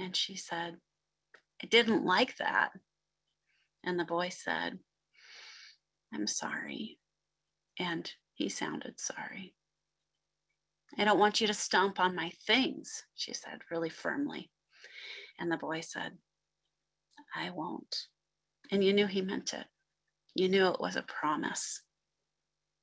and 0.00 0.16
she 0.16 0.34
said, 0.34 0.76
I 1.62 1.66
didn't 1.66 2.04
like 2.04 2.36
that. 2.38 2.70
And 3.84 3.98
the 3.98 4.04
boy 4.04 4.30
said, 4.30 4.78
I'm 6.12 6.26
sorry. 6.26 6.98
And 7.78 8.10
he 8.34 8.48
sounded 8.48 8.98
sorry. 8.98 9.54
I 10.98 11.04
don't 11.04 11.18
want 11.18 11.40
you 11.40 11.46
to 11.46 11.54
stomp 11.54 12.00
on 12.00 12.16
my 12.16 12.32
things, 12.46 13.04
she 13.14 13.32
said 13.32 13.60
really 13.70 13.90
firmly. 13.90 14.50
And 15.38 15.52
the 15.52 15.56
boy 15.56 15.80
said, 15.80 16.12
I 17.36 17.50
won't. 17.50 17.94
And 18.72 18.82
you 18.82 18.92
knew 18.92 19.06
he 19.06 19.20
meant 19.20 19.52
it. 19.52 19.66
You 20.34 20.48
knew 20.48 20.66
it 20.68 20.80
was 20.80 20.96
a 20.96 21.02
promise. 21.02 21.82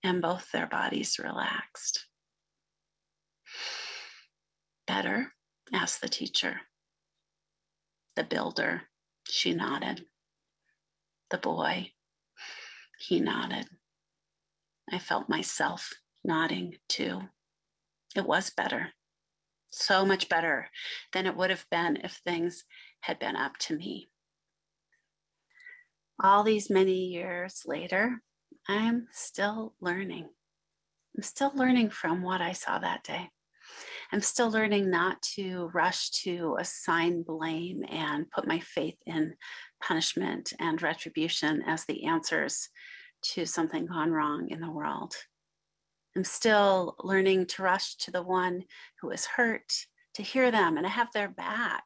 And 0.03 0.21
both 0.21 0.51
their 0.51 0.67
bodies 0.67 1.19
relaxed. 1.19 2.05
Better? 4.85 5.33
asked 5.73 6.01
the 6.01 6.07
teacher. 6.07 6.61
The 8.17 8.23
builder, 8.23 8.81
she 9.25 9.53
nodded. 9.53 10.07
The 11.29 11.37
boy, 11.37 11.91
he 12.97 13.19
nodded. 13.19 13.67
I 14.91 14.97
felt 14.97 15.29
myself 15.29 15.93
nodding 16.23 16.77
too. 16.89 17.21
It 18.15 18.25
was 18.25 18.49
better, 18.49 18.93
so 19.69 20.03
much 20.03 20.29
better 20.29 20.71
than 21.13 21.27
it 21.27 21.37
would 21.37 21.51
have 21.51 21.67
been 21.69 21.97
if 21.97 22.13
things 22.13 22.63
had 23.01 23.19
been 23.19 23.35
up 23.35 23.59
to 23.59 23.77
me. 23.77 24.09
All 26.19 26.43
these 26.43 26.71
many 26.71 27.05
years 27.05 27.65
later, 27.67 28.23
I'm 28.67 29.09
still 29.11 29.75
learning. 29.79 30.27
I'm 31.15 31.21
still 31.21 31.51
learning 31.53 31.91
from 31.91 32.23
what 32.23 32.41
I 32.41 32.53
saw 32.53 32.79
that 32.79 33.03
day. 33.03 33.29
I'm 34.11 34.21
still 34.21 34.49
learning 34.49 34.89
not 34.89 35.21
to 35.35 35.69
rush 35.73 36.11
to 36.23 36.55
assign 36.59 37.23
blame 37.23 37.83
and 37.89 38.29
put 38.31 38.47
my 38.47 38.59
faith 38.59 38.97
in 39.05 39.35
punishment 39.83 40.53
and 40.59 40.81
retribution 40.81 41.61
as 41.67 41.83
the 41.85 42.05
answers 42.05 42.69
to 43.33 43.45
something 43.45 43.85
gone 43.85 44.11
wrong 44.11 44.49
in 44.49 44.61
the 44.61 44.71
world. 44.71 45.13
I'm 46.15 46.23
still 46.23 46.95
learning 47.03 47.47
to 47.47 47.63
rush 47.63 47.95
to 47.97 48.11
the 48.11 48.23
one 48.23 48.63
who 49.01 49.09
is 49.11 49.25
hurt, 49.25 49.73
to 50.13 50.23
hear 50.23 50.51
them 50.51 50.77
and 50.77 50.85
to 50.85 50.89
have 50.89 51.11
their 51.11 51.27
back, 51.27 51.83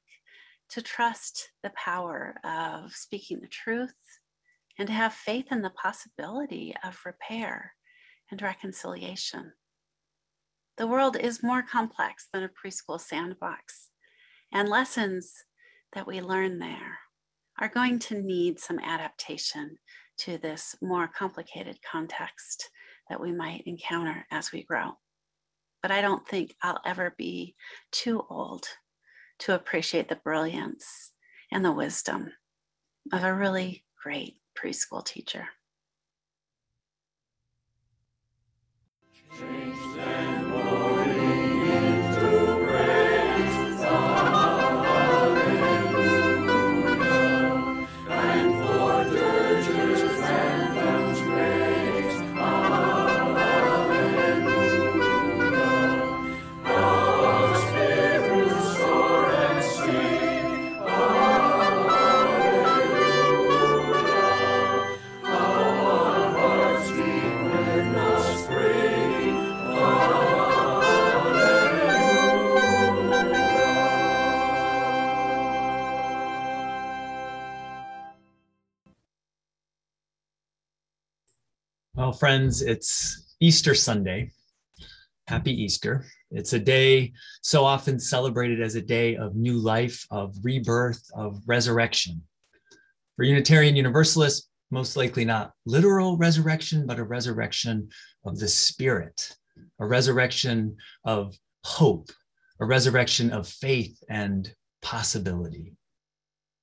to 0.70 0.82
trust 0.82 1.50
the 1.64 1.72
power 1.72 2.36
of 2.44 2.94
speaking 2.94 3.42
the 3.42 3.48
truth, 3.48 3.96
and 4.78 4.88
to 4.88 4.94
have 4.94 5.14
faith 5.14 5.48
in 5.52 5.62
the 5.62 5.72
possibility 5.72 6.74
of 6.84 7.02
repair 7.06 7.74
and 8.30 8.42
reconciliation. 8.42 9.54
The 10.82 10.88
world 10.88 11.16
is 11.16 11.44
more 11.44 11.62
complex 11.62 12.28
than 12.34 12.42
a 12.42 12.50
preschool 12.50 13.00
sandbox, 13.00 13.90
and 14.52 14.68
lessons 14.68 15.32
that 15.94 16.08
we 16.08 16.22
learn 16.22 16.58
there 16.58 16.98
are 17.60 17.68
going 17.68 18.00
to 18.00 18.20
need 18.20 18.60
some 18.60 18.80
adaptation 18.80 19.78
to 20.18 20.40
this 20.40 20.76
more 20.82 21.08
complicated 21.08 21.78
context 21.84 22.72
that 23.12 23.22
we 23.22 23.32
might 23.32 23.62
encounter 23.68 24.26
as 24.32 24.52
we 24.52 24.64
grow. 24.64 24.94
But 25.84 25.92
I 25.92 26.02
don't 26.02 26.28
think 26.28 26.56
I'll 26.64 26.82
ever 26.84 27.14
be 27.16 27.54
too 27.92 28.26
old 28.28 28.66
to 29.42 29.54
appreciate 29.54 30.10
the 30.10 30.16
brilliance 30.16 31.12
and 31.52 31.64
the 31.64 31.72
wisdom 31.72 32.32
of 33.14 33.24
a 33.24 33.36
really 33.36 33.86
great 34.02 34.38
preschool 34.60 35.06
teacher. 35.06 35.48
Friends, 82.22 82.62
it's 82.62 83.34
Easter 83.40 83.74
Sunday. 83.74 84.30
Happy 85.28 85.52
Easter. 85.52 86.06
It's 86.30 86.54
a 86.54 86.60
day 86.60 87.14
so 87.42 87.66
often 87.66 88.00
celebrated 88.00 88.62
as 88.62 88.76
a 88.76 88.82
day 88.84 89.16
of 89.16 89.36
new 89.36 89.58
life, 89.58 90.06
of 90.12 90.36
rebirth, 90.44 91.02
of 91.16 91.42
resurrection. 91.48 92.22
For 93.16 93.24
Unitarian 93.24 93.76
Universalists, 93.76 94.50
most 94.70 94.96
likely 94.96 95.26
not 95.26 95.54
literal 95.66 96.16
resurrection, 96.16 96.86
but 96.86 97.00
a 97.00 97.04
resurrection 97.04 97.90
of 98.24 98.38
the 98.38 98.48
spirit, 98.48 99.36
a 99.80 99.86
resurrection 99.88 100.78
of 101.06 101.36
hope, 101.64 102.12
a 102.60 102.66
resurrection 102.66 103.32
of 103.32 103.48
faith 103.48 103.98
and 104.12 104.54
possibility. 104.84 105.74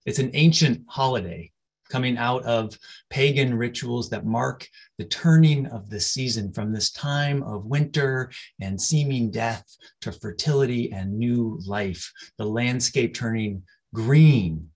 It's 0.07 0.21
an 0.21 0.31
ancient 0.35 0.85
holiday 0.87 1.51
coming 1.89 2.17
out 2.19 2.43
of 2.45 2.79
pagan 3.11 3.55
rituals 3.55 4.11
that 4.11 4.27
mark 4.27 4.67
the 4.99 5.05
turning 5.05 5.67
of 5.67 5.89
the 5.91 6.01
season 6.01 6.53
from 6.53 6.73
this 6.73 6.91
time 6.91 7.43
of 7.43 7.67
winter 7.67 8.31
and 8.61 8.81
seeming 8.81 9.31
death 9.31 9.65
to 10.01 10.13
fertility 10.13 10.93
and 10.93 11.19
new 11.19 11.61
life, 11.67 12.13
the 12.37 12.45
landscape 12.45 13.15
turning 13.15 13.63
green 13.95 14.69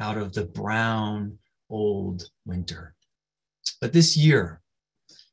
out 0.00 0.16
of 0.18 0.32
the 0.32 0.44
brown 0.44 1.38
old 1.70 2.28
winter. 2.44 2.94
But 3.80 3.92
this 3.92 4.16
year, 4.16 4.60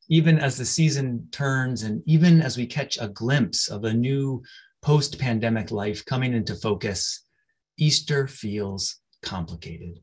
even 0.10 0.40
as 0.40 0.58
the 0.58 0.66
season 0.66 1.28
turns 1.32 1.84
and 1.84 2.04
even 2.06 2.42
as 2.42 2.58
we 2.58 2.66
catch 2.66 2.98
a 3.00 3.08
glimpse 3.08 3.70
of 3.70 3.86
a 3.86 3.94
new 3.94 4.44
post 4.82 5.20
pandemic 5.20 5.72
life 5.72 6.04
coming 6.06 6.34
into 6.34 6.56
focus, 6.56 7.22
Easter 7.78 8.28
feels 8.28 8.98
complicated. 9.22 10.00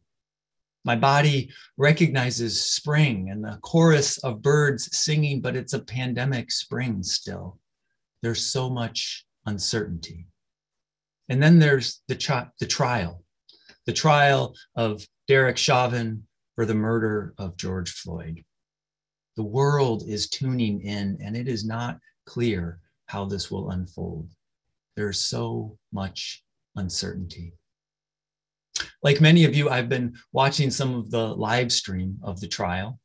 My 0.84 0.96
body 0.96 1.50
recognizes 1.76 2.64
spring 2.64 3.30
and 3.30 3.44
the 3.44 3.58
chorus 3.62 4.18
of 4.18 4.42
birds 4.42 4.96
singing, 4.96 5.40
but 5.40 5.56
it's 5.56 5.74
a 5.74 5.80
pandemic 5.80 6.50
spring 6.50 7.02
still. 7.02 7.58
There's 8.22 8.46
so 8.46 8.70
much 8.70 9.26
uncertainty. 9.46 10.26
And 11.28 11.42
then 11.42 11.58
there's 11.58 12.02
the, 12.08 12.14
tri- 12.14 12.48
the 12.58 12.66
trial, 12.66 13.22
the 13.86 13.92
trial 13.92 14.54
of 14.76 15.06
Derek 15.26 15.58
Chauvin 15.58 16.26
for 16.54 16.64
the 16.64 16.74
murder 16.74 17.34
of 17.38 17.56
George 17.56 17.90
Floyd. 17.90 18.44
The 19.36 19.44
world 19.44 20.04
is 20.06 20.28
tuning 20.28 20.80
in, 20.80 21.18
and 21.22 21.36
it 21.36 21.48
is 21.48 21.64
not 21.64 21.98
clear 22.26 22.80
how 23.06 23.24
this 23.24 23.50
will 23.50 23.70
unfold. 23.70 24.30
There's 24.96 25.20
so 25.20 25.78
much 25.92 26.42
uncertainty. 26.76 27.52
Like 29.02 29.20
many 29.20 29.44
of 29.44 29.54
you, 29.54 29.68
I've 29.68 29.88
been 29.88 30.14
watching 30.32 30.70
some 30.70 30.94
of 30.94 31.10
the 31.10 31.26
live 31.34 31.72
stream 31.72 32.18
of 32.22 32.40
the 32.40 32.48
trial. 32.48 32.98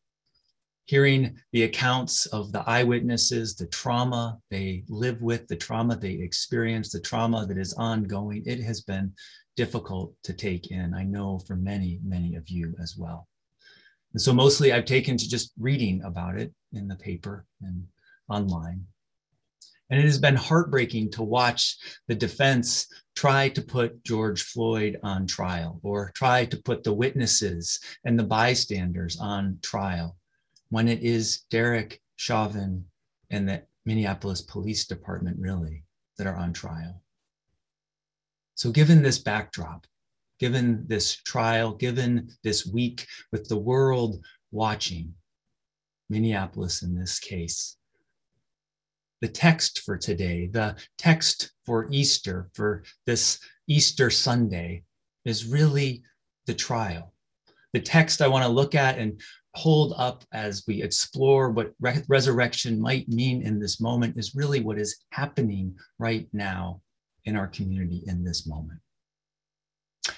hearing 0.86 1.38
the 1.52 1.64
accounts 1.64 2.26
of 2.28 2.52
the 2.52 2.62
eyewitnesses, 2.70 3.56
the 3.56 3.68
trauma 3.68 4.38
they 4.50 4.84
live 4.90 5.22
with, 5.22 5.48
the 5.48 5.56
trauma 5.56 5.96
they 5.96 6.12
experience, 6.12 6.92
the 6.92 7.00
trauma 7.00 7.46
that 7.46 7.58
is 7.58 7.74
ongoing, 7.74 8.44
it 8.46 8.60
has 8.60 8.82
been 8.82 9.14
difficult 9.56 10.14
to 10.24 10.34
take 10.34 10.72
in. 10.72 10.94
I 10.94 11.04
know 11.04 11.40
for 11.40 11.56
many, 11.56 12.00
many 12.04 12.36
of 12.36 12.50
you 12.50 12.76
as 12.82 12.98
well. 12.98 13.28
And 14.14 14.22
so 14.22 14.34
mostly 14.34 14.74
I've 14.74 14.86
taken 14.86 15.18
to 15.18 15.30
just 15.30 15.54
reading 15.58 16.04
about 16.04 16.38
it 16.38 16.54
in 16.74 16.88
the 16.88 16.96
paper 16.96 17.46
and 17.62 17.86
online. 18.30 18.86
And 19.90 20.00
it 20.00 20.06
has 20.06 20.20
been 20.20 20.36
heartbreaking 20.36 21.12
to 21.12 21.24
watch 21.24 21.78
the 22.08 22.16
defense 22.16 22.88
try 23.16 23.50
to 23.50 23.62
put 23.62 24.04
George 24.04 24.44
Floyd 24.44 25.00
on 25.04 25.28
trial 25.28 25.80
or 25.84 26.12
try 26.16 26.46
to 26.46 26.58
put 26.58 26.84
the 26.84 26.94
witnesses 26.94 27.80
and 28.06 28.18
the 28.18 28.24
bystanders 28.24 29.18
on 29.20 29.60
trial 29.62 30.18
when 30.70 30.88
it 30.88 31.02
is 31.02 31.42
Derek 31.52 32.02
Chauvin 32.16 32.86
and 33.30 33.48
the 33.48 33.64
Minneapolis 33.86 34.42
Police 34.42 34.86
Department, 34.86 35.38
really, 35.40 35.84
that 36.18 36.28
are 36.28 36.36
on 36.36 36.54
trial. 36.54 37.02
So, 38.56 38.72
given 38.72 39.02
this 39.02 39.20
backdrop, 39.20 39.86
given 40.40 40.86
this 40.88 41.16
trial, 41.16 41.74
given 41.74 42.30
this 42.44 42.66
week 42.66 43.08
with 43.32 43.48
the 43.48 43.58
world 43.58 44.24
watching, 44.52 45.14
Minneapolis 46.10 46.82
in 46.82 46.96
this 46.96 47.20
case, 47.20 47.78
the 49.24 49.30
text 49.30 49.80
for 49.86 49.98
today, 49.98 50.48
the 50.48 50.76
text 50.98 51.54
for 51.66 51.88
Easter, 51.90 52.50
for 52.54 52.84
this 53.06 53.40
Easter 53.68 54.10
Sunday, 54.10 54.84
is 55.24 55.46
really 55.46 56.04
the 56.46 56.54
trial. 56.54 57.14
The 57.72 57.80
text 57.80 58.22
I 58.22 58.28
want 58.28 58.44
to 58.44 58.52
look 58.52 58.76
at 58.76 58.98
and 58.98 59.22
hold 59.56 59.94
up 59.96 60.26
as 60.34 60.66
we 60.68 60.84
explore 60.84 61.52
what 61.52 61.72
re- 61.80 62.04
resurrection 62.10 62.82
might 62.82 63.08
mean 63.08 63.42
in 63.44 63.62
this 63.62 63.80
moment 63.80 64.18
is 64.18 64.36
really 64.36 64.60
what 64.60 64.78
is 64.78 65.06
happening 65.12 65.74
right 66.00 66.28
now 66.34 66.82
in 67.24 67.38
our 67.38 67.48
community 67.48 68.04
in 68.08 68.26
this 68.26 68.46
moment. 68.46 68.82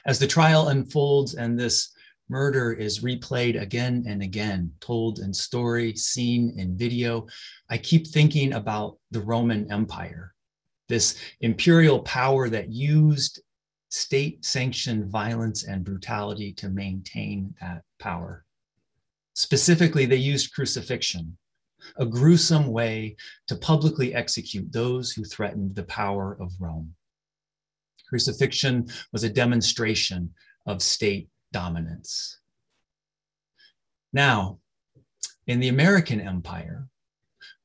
As 0.07 0.17
the 0.17 0.25
trial 0.25 0.69
unfolds 0.69 1.35
and 1.35 1.59
this 1.59 1.93
murder 2.29 2.73
is 2.73 3.03
replayed 3.03 3.61
again 3.61 4.03
and 4.07 4.21
again, 4.21 4.71
told 4.79 5.19
in 5.19 5.33
story, 5.33 5.95
seen 5.95 6.53
in 6.57 6.77
video, 6.77 7.27
I 7.69 7.77
keep 7.77 8.07
thinking 8.07 8.53
about 8.53 8.97
the 9.11 9.21
Roman 9.21 9.71
Empire, 9.71 10.33
this 10.89 11.17
imperial 11.41 11.99
power 11.99 12.49
that 12.49 12.71
used 12.71 13.41
state 13.89 14.43
sanctioned 14.43 15.05
violence 15.05 15.65
and 15.65 15.83
brutality 15.83 16.51
to 16.53 16.69
maintain 16.69 17.53
that 17.61 17.83
power. 17.99 18.43
Specifically, 19.33 20.05
they 20.05 20.15
used 20.15 20.53
crucifixion, 20.53 21.37
a 21.97 22.05
gruesome 22.05 22.71
way 22.71 23.15
to 23.47 23.55
publicly 23.55 24.15
execute 24.15 24.71
those 24.71 25.11
who 25.11 25.23
threatened 25.23 25.75
the 25.75 25.83
power 25.83 26.37
of 26.39 26.51
Rome. 26.59 26.95
Crucifixion 28.09 28.87
was 29.11 29.23
a 29.23 29.29
demonstration 29.29 30.33
of 30.65 30.81
state 30.81 31.29
dominance. 31.55 32.39
Now, 34.11 34.59
in 35.47 35.61
the 35.61 35.69
American 35.69 36.19
empire, 36.19 36.89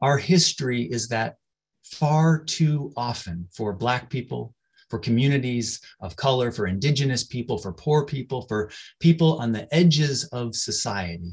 our 0.00 0.16
history 0.16 0.82
is 0.84 1.08
that 1.08 1.38
far 1.82 2.44
too 2.44 2.92
often 2.96 3.48
for 3.52 3.72
Black 3.72 4.08
people, 4.08 4.54
for 4.90 5.00
communities 5.00 5.80
of 6.00 6.14
color, 6.14 6.52
for 6.52 6.68
Indigenous 6.68 7.24
people, 7.24 7.58
for 7.58 7.72
poor 7.72 8.04
people, 8.04 8.46
for 8.46 8.70
people 9.00 9.40
on 9.40 9.50
the 9.50 9.66
edges 9.74 10.22
of 10.26 10.54
society, 10.54 11.32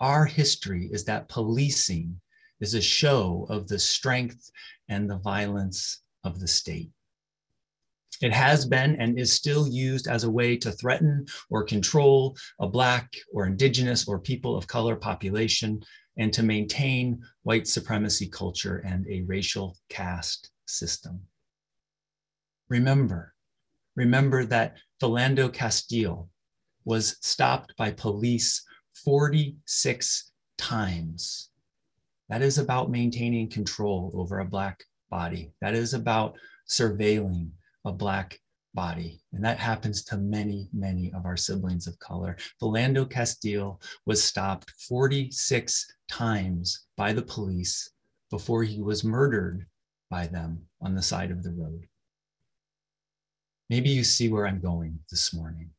our 0.00 0.24
history 0.24 0.88
is 0.90 1.04
that 1.04 1.28
policing 1.28 2.20
is 2.58 2.74
a 2.74 2.82
show 2.82 3.46
of 3.50 3.68
the 3.68 3.78
strength 3.78 4.50
and 4.88 5.08
the 5.08 5.18
violence 5.18 6.02
of 6.24 6.40
the 6.40 6.48
state. 6.48 6.90
It 8.20 8.32
has 8.32 8.66
been 8.66 8.96
and 8.96 9.18
is 9.18 9.32
still 9.32 9.68
used 9.68 10.08
as 10.08 10.24
a 10.24 10.30
way 10.30 10.56
to 10.56 10.72
threaten 10.72 11.26
or 11.50 11.62
control 11.62 12.36
a 12.58 12.66
Black 12.66 13.14
or 13.32 13.46
Indigenous 13.46 14.08
or 14.08 14.18
people 14.18 14.56
of 14.56 14.66
color 14.66 14.96
population 14.96 15.82
and 16.16 16.32
to 16.32 16.42
maintain 16.42 17.22
white 17.42 17.68
supremacy 17.68 18.26
culture 18.26 18.78
and 18.78 19.06
a 19.06 19.22
racial 19.22 19.76
caste 19.88 20.50
system. 20.66 21.20
Remember, 22.68 23.34
remember 23.94 24.44
that 24.46 24.76
Philando 25.00 25.52
Castile 25.52 26.28
was 26.84 27.16
stopped 27.20 27.76
by 27.76 27.92
police 27.92 28.64
46 29.04 30.32
times. 30.56 31.50
That 32.28 32.42
is 32.42 32.58
about 32.58 32.90
maintaining 32.90 33.48
control 33.48 34.10
over 34.14 34.40
a 34.40 34.44
Black 34.44 34.82
body. 35.08 35.52
That 35.60 35.74
is 35.74 35.94
about 35.94 36.34
surveilling 36.68 37.50
a 37.88 37.92
Black 37.92 38.38
body. 38.74 39.20
And 39.32 39.44
that 39.44 39.58
happens 39.58 40.04
to 40.04 40.18
many, 40.18 40.68
many 40.72 41.12
of 41.12 41.24
our 41.24 41.36
siblings 41.36 41.86
of 41.86 41.98
color. 41.98 42.36
Philando 42.62 43.08
Castile 43.08 43.80
was 44.06 44.22
stopped 44.22 44.70
46 44.88 45.86
times 46.08 46.86
by 46.96 47.12
the 47.12 47.22
police 47.22 47.90
before 48.30 48.62
he 48.62 48.80
was 48.80 49.04
murdered 49.04 49.66
by 50.10 50.26
them 50.26 50.60
on 50.80 50.94
the 50.94 51.02
side 51.02 51.30
of 51.30 51.42
the 51.42 51.52
road. 51.52 51.86
Maybe 53.70 53.90
you 53.90 54.04
see 54.04 54.28
where 54.28 54.46
I'm 54.46 54.60
going 54.60 54.98
this 55.10 55.34
morning. 55.34 55.70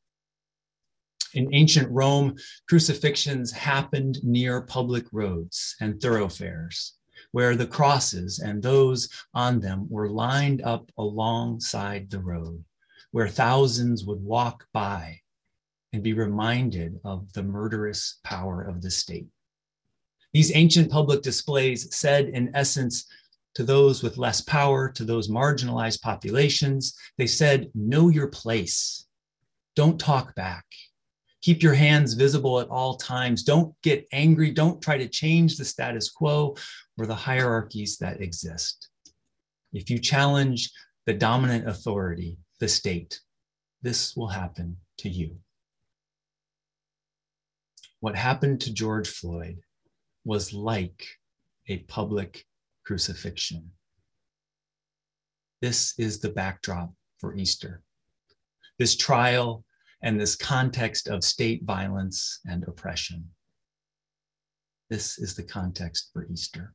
In 1.36 1.54
ancient 1.54 1.90
Rome, 1.92 2.36
crucifixions 2.68 3.52
happened 3.52 4.18
near 4.24 4.62
public 4.62 5.06
roads 5.12 5.76
and 5.80 6.02
thoroughfares 6.02 6.99
where 7.32 7.56
the 7.56 7.68
crosses 7.68 8.40
and 8.40 8.62
those 8.62 9.10
on 9.34 9.60
them 9.60 9.88
were 9.90 10.10
lined 10.10 10.62
up 10.62 10.92
alongside 10.98 12.10
the 12.10 12.20
road, 12.20 12.64
where 13.12 13.28
thousands 13.28 14.06
would 14.06 14.22
walk 14.24 14.66
by 14.74 15.20
and 15.94 16.04
be 16.04 16.14
reminded 16.14 17.00
of 17.04 17.32
the 17.34 17.44
murderous 17.44 18.20
power 18.24 18.62
of 18.62 18.82
the 18.82 18.92
state. 18.92 19.28
These 20.34 20.56
ancient 20.56 20.92
public 20.92 21.22
displays 21.22 21.96
said, 21.96 22.30
in 22.30 22.52
essence, 22.54 23.06
to 23.56 23.64
those 23.64 24.04
with 24.04 24.18
less 24.18 24.42
power, 24.42 24.90
to 24.92 25.04
those 25.04 25.28
marginalized 25.28 26.02
populations, 26.02 26.96
they 27.18 27.28
said, 27.28 27.70
Know 27.74 28.10
your 28.10 28.28
place. 28.28 29.08
Don't 29.76 30.00
talk 30.00 30.36
back. 30.36 30.66
Keep 31.42 31.64
your 31.64 31.74
hands 31.74 32.14
visible 32.14 32.60
at 32.60 32.68
all 32.68 32.98
times. 32.98 33.44
Don't 33.44 33.74
get 33.82 34.06
angry. 34.12 34.52
Don't 34.52 34.82
try 34.82 34.98
to 34.98 35.08
change 35.08 35.58
the 35.58 35.66
status 35.66 36.10
quo 36.10 36.56
or 37.00 37.06
the 37.06 37.16
hierarchies 37.16 37.98
that 37.98 38.22
exist. 38.22 38.90
If 39.72 39.90
you 39.90 40.00
challenge 40.00 40.70
the 41.06 41.14
dominant 41.14 41.68
authority, 41.68 42.38
the 42.60 42.68
state, 42.68 43.22
this 43.82 44.16
will 44.16 44.28
happen 44.28 44.78
to 44.98 45.10
you. 45.10 45.38
What 48.02 48.16
happened 48.16 48.62
to 48.62 48.74
George 48.74 49.08
Floyd 49.08 49.62
was 50.26 50.54
like 50.54 51.06
a 51.68 51.78
public 51.80 52.46
crucifixion. 52.86 53.72
This 55.62 55.94
is 55.98 56.20
the 56.20 56.30
backdrop 56.30 56.94
for 57.20 57.36
Easter. 57.36 57.82
This 58.78 58.96
trial 58.96 59.64
and 60.02 60.20
this 60.20 60.36
context 60.36 61.08
of 61.08 61.24
state 61.24 61.64
violence 61.64 62.40
and 62.46 62.64
oppression. 62.68 63.30
This 64.90 65.20
is 65.20 65.36
the 65.36 65.44
context 65.44 66.10
for 66.14 66.26
Easter. 66.26 66.74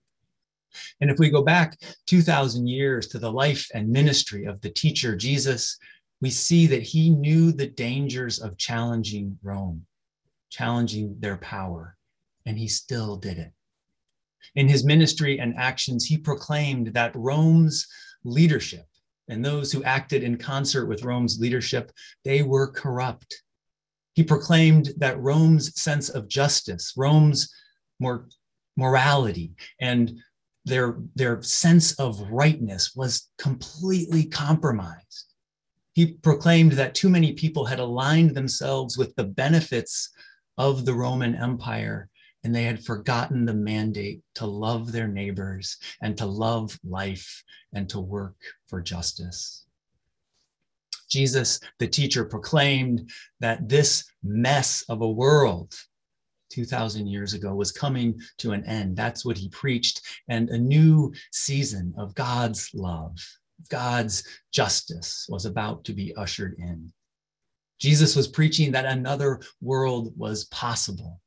And 1.01 1.11
if 1.11 1.19
we 1.19 1.31
go 1.31 1.43
back 1.43 1.79
2,000 2.07 2.67
years 2.67 3.09
to 3.09 3.19
the 3.19 3.31
life 3.31 3.69
and 3.75 3.89
ministry 3.89 4.45
of 4.45 4.61
the 4.61 4.71
teacher 4.71 5.17
Jesus, 5.17 5.79
we 6.21 6.31
see 6.31 6.67
that 6.69 6.83
he 6.83 7.11
knew 7.11 7.53
the 7.53 7.67
dangers 7.67 8.39
of 8.39 8.57
challenging 8.57 9.39
Rome, 9.43 9.85
challenging 10.51 11.17
their 11.21 11.37
power, 11.37 11.97
and 12.47 12.59
he 12.59 12.69
still 12.69 13.17
did 13.17 13.39
it. 13.39 13.53
In 14.55 14.69
his 14.69 14.85
ministry 14.85 15.39
and 15.39 15.55
actions, 15.57 16.05
he 16.05 16.19
proclaimed 16.19 16.89
that 16.89 17.15
Rome's 17.15 17.87
leadership 18.25 18.87
and 19.29 19.45
those 19.45 19.73
who 19.73 19.83
acted 19.85 20.23
in 20.23 20.37
concert 20.37 20.87
with 20.87 21.05
Rome's 21.05 21.41
leadership, 21.41 21.91
they 22.25 22.43
were 22.43 22.71
corrupt. 22.71 23.43
He 24.15 24.23
proclaimed 24.23 24.91
that 24.99 25.21
Rome's 25.21 25.81
sense 25.81 26.09
of 26.09 26.29
justice, 26.29 26.93
Rome's 26.97 27.53
more 27.99 28.29
morality, 28.77 29.53
and 29.81 30.21
their, 30.65 30.99
their 31.15 31.43
sense 31.43 31.93
of 31.95 32.21
rightness 32.31 32.95
was 32.95 33.29
completely 33.39 34.25
compromised. 34.25 35.35
He 35.93 36.15
proclaimed 36.15 36.73
that 36.73 36.95
too 36.95 37.09
many 37.09 37.33
people 37.33 37.65
had 37.65 37.79
aligned 37.79 38.35
themselves 38.35 38.99
with 38.99 39.15
the 39.15 39.25
benefits 39.25 40.11
of 40.59 40.85
the 40.85 40.95
Roman 40.95 41.35
Empire 41.35 42.09
and 42.45 42.55
they 42.55 42.65
had 42.65 42.85
forgotten 42.85 43.47
the 43.47 43.55
mandate 43.55 44.21
to 44.35 44.47
love 44.47 44.93
their 44.93 45.09
neighbors 45.09 45.79
and 46.03 46.17
to 46.19 46.27
love 46.27 46.79
life 46.85 47.43
and 47.73 47.89
to 47.89 47.99
work 47.99 48.37
for 48.67 48.83
justice. 48.83 49.65
Jesus, 51.09 51.59
the 51.79 51.89
teacher, 51.89 52.25
proclaimed 52.25 53.11
that 53.41 53.69
this 53.69 54.05
mess 54.23 54.85
of 54.89 55.01
a 55.01 55.11
world 55.11 55.75
2,000 56.51 57.07
years 57.07 57.35
ago 57.35 57.55
was 57.55 57.73
coming 57.73 58.21
to 58.39 58.53
an 58.53 58.65
end. 58.65 58.97
That's 58.97 59.25
what 59.25 59.39
he 59.39 59.49
preached. 59.49 60.03
And 60.29 60.49
a 60.51 60.59
new 60.59 61.13
season 61.33 61.95
of 61.97 62.15
God's 62.15 62.71
love, 62.75 63.17
God's 63.69 64.25
justice 64.53 65.27
was 65.29 65.47
about 65.47 65.85
to 65.85 65.93
be 65.93 66.15
ushered 66.17 66.55
in. 66.59 66.93
Jesus 67.81 68.15
was 68.15 68.29
preaching 68.29 68.73
that 68.73 68.87
another 68.87 69.41
world 69.61 70.13
was 70.17 70.45
possible, 70.47 71.21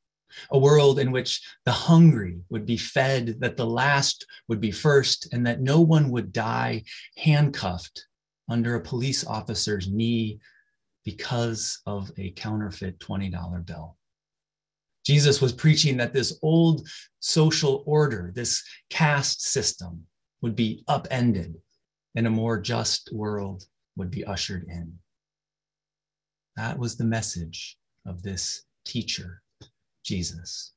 a 0.52 0.58
world 0.58 1.00
in 1.00 1.12
which 1.12 1.42
the 1.66 1.72
hungry 1.72 2.40
would 2.50 2.66
be 2.66 2.78
fed, 2.78 3.40
that 3.40 3.58
the 3.58 3.66
last 3.66 4.26
would 4.48 4.62
be 4.62 4.72
first, 4.72 5.34
and 5.34 5.46
that 5.46 5.62
no 5.62 5.82
one 5.82 6.10
would 6.10 6.32
die 6.32 6.84
handcuffed 7.18 8.06
under 8.50 8.76
a 8.76 8.82
police 8.82 9.26
officer's 9.26 9.90
knee 9.90 10.40
because 11.04 11.82
of 11.86 12.12
a 12.18 12.32
counterfeit 12.32 13.00
$20 13.00 13.66
bill. 13.66 13.97
Jesus 15.08 15.40
was 15.40 15.54
preaching 15.54 15.96
that 15.98 16.12
this 16.12 16.38
old 16.42 16.86
social 17.22 17.82
order, 17.86 18.34
this 18.36 18.62
caste 18.90 19.42
system, 19.42 20.06
would 20.42 20.54
be 20.54 20.84
upended 20.90 21.56
and 22.16 22.28
a 22.28 22.30
more 22.30 22.60
just 22.60 23.10
world 23.14 23.64
would 23.96 24.12
be 24.12 24.26
ushered 24.26 24.66
in. 24.68 24.92
That 26.58 26.78
was 26.78 26.98
the 26.98 27.06
message 27.06 27.78
of 28.06 28.22
this 28.22 28.66
teacher, 28.84 29.42
Jesus. 30.04 30.74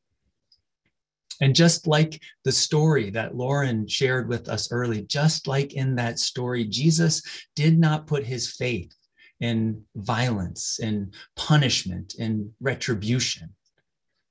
And 1.40 1.52
just 1.52 1.88
like 1.88 2.22
the 2.44 2.52
story 2.52 3.10
that 3.10 3.34
Lauren 3.34 3.88
shared 3.88 4.28
with 4.28 4.48
us 4.48 4.70
early, 4.70 5.02
just 5.02 5.48
like 5.48 5.72
in 5.72 5.96
that 5.96 6.20
story, 6.20 6.66
Jesus 6.66 7.20
did 7.56 7.80
not 7.80 8.06
put 8.06 8.24
his 8.24 8.52
faith 8.52 8.94
in 9.40 9.82
violence, 9.96 10.78
in 10.78 11.10
punishment, 11.34 12.14
in 12.16 12.52
retribution 12.60 13.52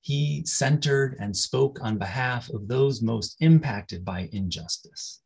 he 0.10 0.44
centered 0.44 1.16
and 1.20 1.38
spoke 1.38 1.78
on 1.84 2.00
behalf 2.00 2.50
of 2.50 2.68
those 2.68 3.00
most 3.00 3.36
impacted 3.42 4.04
by 4.04 4.28
injustice. 4.32 5.22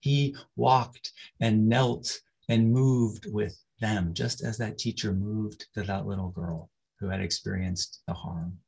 He 0.00 0.34
walked 0.56 1.12
and 1.38 1.68
knelt 1.68 2.18
and 2.48 2.72
moved 2.72 3.32
with 3.32 3.56
them, 3.80 4.12
just 4.12 4.42
as 4.42 4.58
that 4.58 4.78
teacher 4.78 5.12
moved 5.12 5.68
to 5.74 5.84
that 5.84 6.06
little 6.08 6.30
girl 6.30 6.70
who 6.98 7.08
had 7.08 7.20
experienced 7.20 8.02
the 8.08 8.12
harm. 8.12 8.58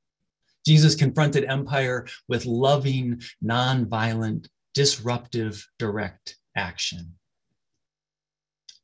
Jesus 0.65 0.95
confronted 0.95 1.43
empire 1.47 2.07
with 2.29 2.47
loving, 2.47 3.21
nonviolent, 3.45 4.47
disruptive, 4.75 5.67
direct 5.77 6.37
action. 6.57 7.15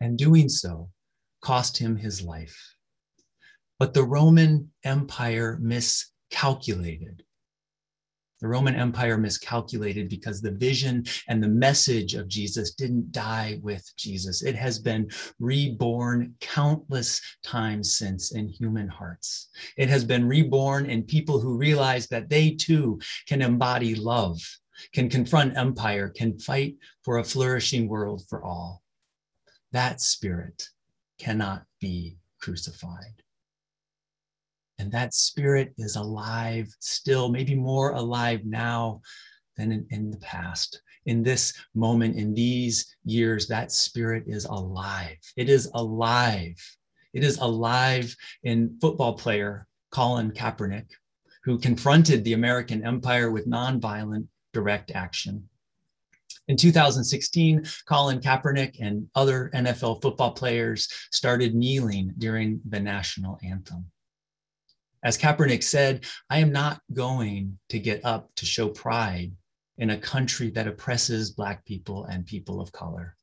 And 0.00 0.18
doing 0.18 0.48
so 0.48 0.90
cost 1.40 1.78
him 1.78 1.94
his 1.94 2.20
life. 2.20 2.74
But 3.78 3.94
the 3.94 4.02
Roman 4.02 4.72
Empire 4.82 5.56
mis 5.62 6.10
calculated. 6.30 7.22
The 8.40 8.48
Roman 8.48 8.76
Empire 8.76 9.18
miscalculated 9.18 10.08
because 10.08 10.40
the 10.40 10.52
vision 10.52 11.04
and 11.26 11.42
the 11.42 11.48
message 11.48 12.14
of 12.14 12.28
Jesus 12.28 12.74
didn't 12.74 13.10
die 13.10 13.58
with 13.62 13.84
Jesus. 13.96 14.44
It 14.44 14.54
has 14.54 14.78
been 14.78 15.10
reborn 15.40 16.34
countless 16.40 17.20
times 17.42 17.98
since 17.98 18.30
in 18.32 18.48
human 18.48 18.86
hearts. 18.86 19.48
It 19.76 19.88
has 19.88 20.04
been 20.04 20.28
reborn 20.28 20.86
in 20.86 21.02
people 21.02 21.40
who 21.40 21.56
realize 21.56 22.06
that 22.08 22.28
they 22.28 22.50
too 22.50 23.00
can 23.26 23.42
embody 23.42 23.96
love, 23.96 24.40
can 24.92 25.08
confront 25.08 25.56
empire, 25.56 26.08
can 26.08 26.38
fight 26.38 26.76
for 27.04 27.18
a 27.18 27.24
flourishing 27.24 27.88
world 27.88 28.22
for 28.28 28.44
all. 28.44 28.84
That 29.72 30.00
spirit 30.00 30.68
cannot 31.18 31.64
be 31.80 32.18
crucified. 32.40 33.24
And 34.78 34.92
that 34.92 35.14
spirit 35.14 35.74
is 35.76 35.96
alive 35.96 36.68
still, 36.78 37.28
maybe 37.30 37.54
more 37.54 37.92
alive 37.92 38.44
now 38.44 39.00
than 39.56 39.72
in, 39.72 39.86
in, 39.90 40.10
the 40.10 40.18
past. 40.18 40.82
In 41.06 41.22
this 41.22 41.52
moment, 41.74 42.16
in 42.16 42.32
these 42.32 42.96
years, 43.04 43.48
that 43.48 43.72
spirit 43.72 44.24
is 44.26 44.44
alive. 44.44 45.16
It 45.36 45.48
is 45.48 45.70
alive. 45.74 46.56
It 47.12 47.24
is 47.24 47.38
alive 47.38 48.14
in 48.44 48.78
football 48.80 49.14
player 49.14 49.66
Colin 49.90 50.30
Kaepernick, 50.30 50.86
who 51.44 51.58
confronted 51.58 52.22
the 52.22 52.34
American 52.34 52.84
empire 52.86 53.30
with 53.30 53.48
nonviolent 53.48 54.26
direct 54.52 54.90
action. 54.92 55.48
In 56.48 56.56
2016, 56.56 57.66
Colin 57.86 58.20
Kaepernick 58.20 58.76
and 58.80 59.06
other 59.14 59.50
NFL 59.54 60.00
football 60.00 60.32
players 60.32 60.88
started 61.10 61.54
kneeling 61.54 62.12
during 62.16 62.60
the 62.68 62.80
national 62.80 63.38
anthem. 63.42 63.86
As 65.04 65.16
Kaepernick 65.16 65.62
said, 65.62 66.04
I 66.28 66.38
am 66.38 66.50
not 66.50 66.80
going 66.92 67.58
to 67.68 67.78
get 67.78 68.04
up 68.04 68.30
to 68.36 68.46
show 68.46 68.68
pride 68.68 69.32
in 69.78 69.90
a 69.90 69.98
country 69.98 70.50
that 70.50 70.66
oppresses 70.66 71.30
Black 71.30 71.64
people 71.64 72.04
and 72.06 72.26
people 72.26 72.60
of 72.60 72.72
color. 72.72 73.16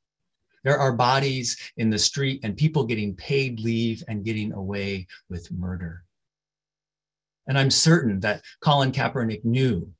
There 0.63 0.79
are 0.79 0.93
bodies 0.93 1.57
in 1.77 1.89
the 1.89 1.99
street 1.99 2.39
and 2.43 2.57
people 2.57 2.85
getting 2.85 3.15
paid 3.15 3.59
leave 3.59 4.03
and 4.07 4.23
getting 4.23 4.53
away 4.53 5.07
with 5.29 5.51
murder. 5.51 6.03
And 7.47 7.57
I'm 7.59 7.69
certain 7.69 8.19
that 8.21 8.41
Colin 8.61 8.91
Kaepernick 8.91 9.45
knew 9.45 9.91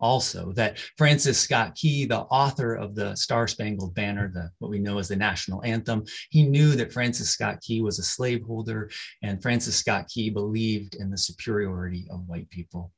also 0.00 0.52
that 0.52 0.78
Francis 0.96 1.38
Scott 1.38 1.74
Key, 1.74 2.04
the 2.04 2.20
author 2.20 2.74
of 2.74 2.94
the 2.94 3.14
Star 3.14 3.46
Spangled 3.46 3.94
Banner, 3.94 4.30
the, 4.32 4.50
what 4.58 4.70
we 4.70 4.78
know 4.78 4.98
as 4.98 5.08
the 5.08 5.16
national 5.16 5.62
anthem, 5.64 6.04
he 6.30 6.42
knew 6.42 6.74
that 6.76 6.92
Francis 6.92 7.30
Scott 7.30 7.60
Key 7.60 7.80
was 7.80 7.98
a 7.98 8.02
slaveholder, 8.02 8.90
and 9.22 9.42
Francis 9.42 9.76
Scott 9.76 10.08
Key 10.08 10.30
believed 10.30 10.94
in 10.94 11.10
the 11.10 11.18
superiority 11.18 12.06
of 12.10 12.26
white 12.26 12.48
people. 12.50 12.92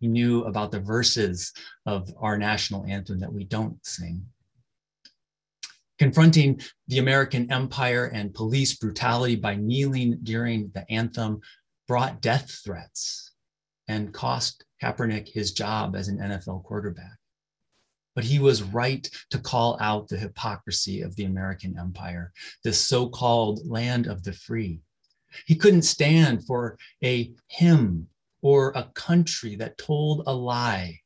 He 0.00 0.08
knew 0.08 0.44
about 0.44 0.70
the 0.72 0.80
verses 0.80 1.52
of 1.84 2.10
our 2.18 2.38
national 2.38 2.86
anthem 2.86 3.20
that 3.20 3.32
we 3.32 3.44
don't 3.44 3.84
sing. 3.84 4.24
Confronting 5.98 6.58
the 6.88 6.98
American 6.98 7.52
empire 7.52 8.06
and 8.06 8.32
police 8.32 8.74
brutality 8.76 9.36
by 9.36 9.56
kneeling 9.56 10.18
during 10.22 10.70
the 10.72 10.90
anthem 10.90 11.40
brought 11.86 12.22
death 12.22 12.60
threats 12.64 13.32
and 13.86 14.14
cost 14.14 14.64
Kaepernick 14.82 15.28
his 15.28 15.52
job 15.52 15.94
as 15.94 16.08
an 16.08 16.18
NFL 16.18 16.64
quarterback. 16.64 17.16
But 18.14 18.24
he 18.24 18.38
was 18.38 18.62
right 18.62 19.08
to 19.30 19.38
call 19.38 19.78
out 19.80 20.08
the 20.08 20.18
hypocrisy 20.18 21.02
of 21.02 21.14
the 21.16 21.24
American 21.24 21.78
empire, 21.78 22.32
this 22.64 22.80
so 22.80 23.08
called 23.08 23.66
land 23.68 24.06
of 24.06 24.24
the 24.24 24.32
free. 24.32 24.80
He 25.46 25.54
couldn't 25.54 25.82
stand 25.82 26.44
for 26.44 26.76
a 27.04 27.32
hymn 27.46 28.08
or 28.42 28.72
a 28.74 28.90
country 28.94 29.54
that 29.56 29.78
told 29.78 30.24
a 30.26 30.34
lie, 30.34 30.98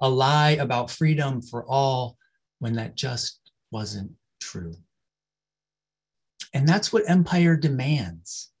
a 0.00 0.08
lie 0.08 0.52
about 0.52 0.90
freedom 0.90 1.42
for 1.42 1.64
all 1.64 2.16
when 2.60 2.74
that 2.74 2.94
just 2.94 3.40
wasn't 3.70 4.12
true. 4.40 4.76
And 6.54 6.68
that's 6.68 6.92
what 6.92 7.08
empire 7.08 7.56
demands. 7.56 8.51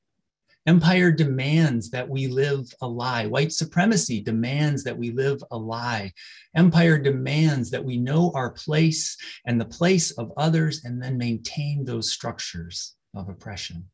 Empire 0.66 1.10
demands 1.10 1.90
that 1.90 2.08
we 2.08 2.28
live 2.28 2.72
a 2.82 2.86
lie. 2.86 3.26
White 3.26 3.52
supremacy 3.52 4.20
demands 4.20 4.84
that 4.84 4.96
we 4.96 5.10
live 5.10 5.42
a 5.50 5.56
lie. 5.56 6.12
Empire 6.54 6.98
demands 6.98 7.70
that 7.70 7.84
we 7.84 7.96
know 7.96 8.30
our 8.34 8.50
place 8.50 9.16
and 9.44 9.60
the 9.60 9.64
place 9.64 10.12
of 10.12 10.32
others 10.36 10.84
and 10.84 11.02
then 11.02 11.18
maintain 11.18 11.84
those 11.84 12.12
structures 12.12 12.94
of 13.14 13.28
oppression. 13.28 13.88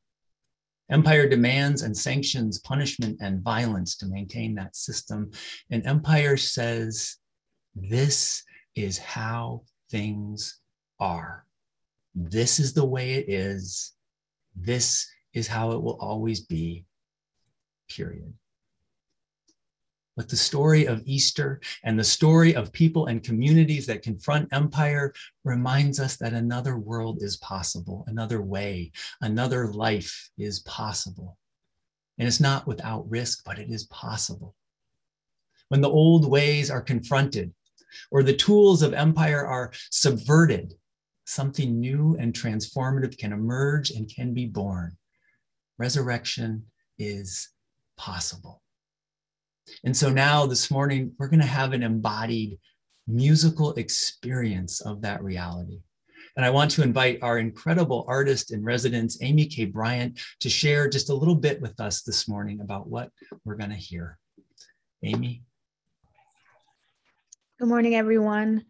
Empire 0.90 1.26
demands 1.26 1.82
and 1.82 1.96
sanctions 1.96 2.58
punishment 2.58 3.18
and 3.20 3.42
violence 3.42 3.96
to 3.96 4.06
maintain 4.06 4.54
that 4.54 4.76
system. 4.76 5.30
And 5.70 5.86
empire 5.86 6.36
says, 6.36 7.16
this 7.74 8.42
is 8.74 8.98
how 8.98 9.62
things 9.90 10.60
are. 11.00 11.46
This 12.14 12.58
is 12.58 12.74
the 12.74 12.84
way 12.84 13.12
it 13.14 13.28
is. 13.28 13.92
This 14.54 15.08
is 15.38 15.46
how 15.46 15.72
it 15.72 15.82
will 15.82 15.96
always 16.00 16.40
be, 16.40 16.84
period. 17.88 18.34
But 20.16 20.28
the 20.28 20.36
story 20.36 20.86
of 20.86 21.02
Easter 21.04 21.60
and 21.84 21.96
the 21.96 22.02
story 22.02 22.56
of 22.56 22.72
people 22.72 23.06
and 23.06 23.22
communities 23.22 23.86
that 23.86 24.02
confront 24.02 24.52
empire 24.52 25.14
reminds 25.44 26.00
us 26.00 26.16
that 26.16 26.32
another 26.32 26.76
world 26.76 27.22
is 27.22 27.36
possible, 27.36 28.04
another 28.08 28.42
way, 28.42 28.90
another 29.20 29.72
life 29.72 30.28
is 30.36 30.58
possible. 30.60 31.38
And 32.18 32.26
it's 32.26 32.40
not 32.40 32.66
without 32.66 33.08
risk, 33.08 33.44
but 33.44 33.60
it 33.60 33.70
is 33.70 33.84
possible. 33.84 34.56
When 35.68 35.80
the 35.80 35.88
old 35.88 36.28
ways 36.28 36.68
are 36.68 36.82
confronted 36.82 37.54
or 38.10 38.24
the 38.24 38.34
tools 38.34 38.82
of 38.82 38.92
empire 38.92 39.46
are 39.46 39.70
subverted, 39.92 40.74
something 41.26 41.78
new 41.78 42.16
and 42.18 42.32
transformative 42.32 43.16
can 43.18 43.32
emerge 43.32 43.92
and 43.92 44.12
can 44.12 44.34
be 44.34 44.46
born 44.46 44.97
resurrection 45.78 46.64
is 46.98 47.50
possible. 47.96 48.62
And 49.84 49.96
so 49.96 50.10
now 50.10 50.46
this 50.46 50.70
morning, 50.70 51.12
we're 51.18 51.28
going 51.28 51.40
to 51.40 51.46
have 51.46 51.72
an 51.72 51.82
embodied 51.82 52.58
musical 53.06 53.74
experience 53.74 54.80
of 54.80 55.02
that 55.02 55.22
reality. 55.22 55.80
And 56.36 56.44
I 56.44 56.50
want 56.50 56.70
to 56.72 56.82
invite 56.82 57.18
our 57.22 57.38
incredible 57.38 58.04
artist 58.06 58.52
in 58.52 58.62
residence, 58.62 59.18
Amy 59.22 59.46
K. 59.46 59.64
Bryant, 59.64 60.20
to 60.40 60.48
share 60.48 60.88
just 60.88 61.10
a 61.10 61.14
little 61.14 61.34
bit 61.34 61.60
with 61.60 61.80
us 61.80 62.02
this 62.02 62.28
morning 62.28 62.60
about 62.60 62.88
what 62.88 63.10
we're 63.44 63.56
going 63.56 63.70
to 63.70 63.76
hear. 63.76 64.18
Amy? 65.02 65.42
Good 67.58 67.68
morning, 67.68 67.96
everyone. 67.96 68.64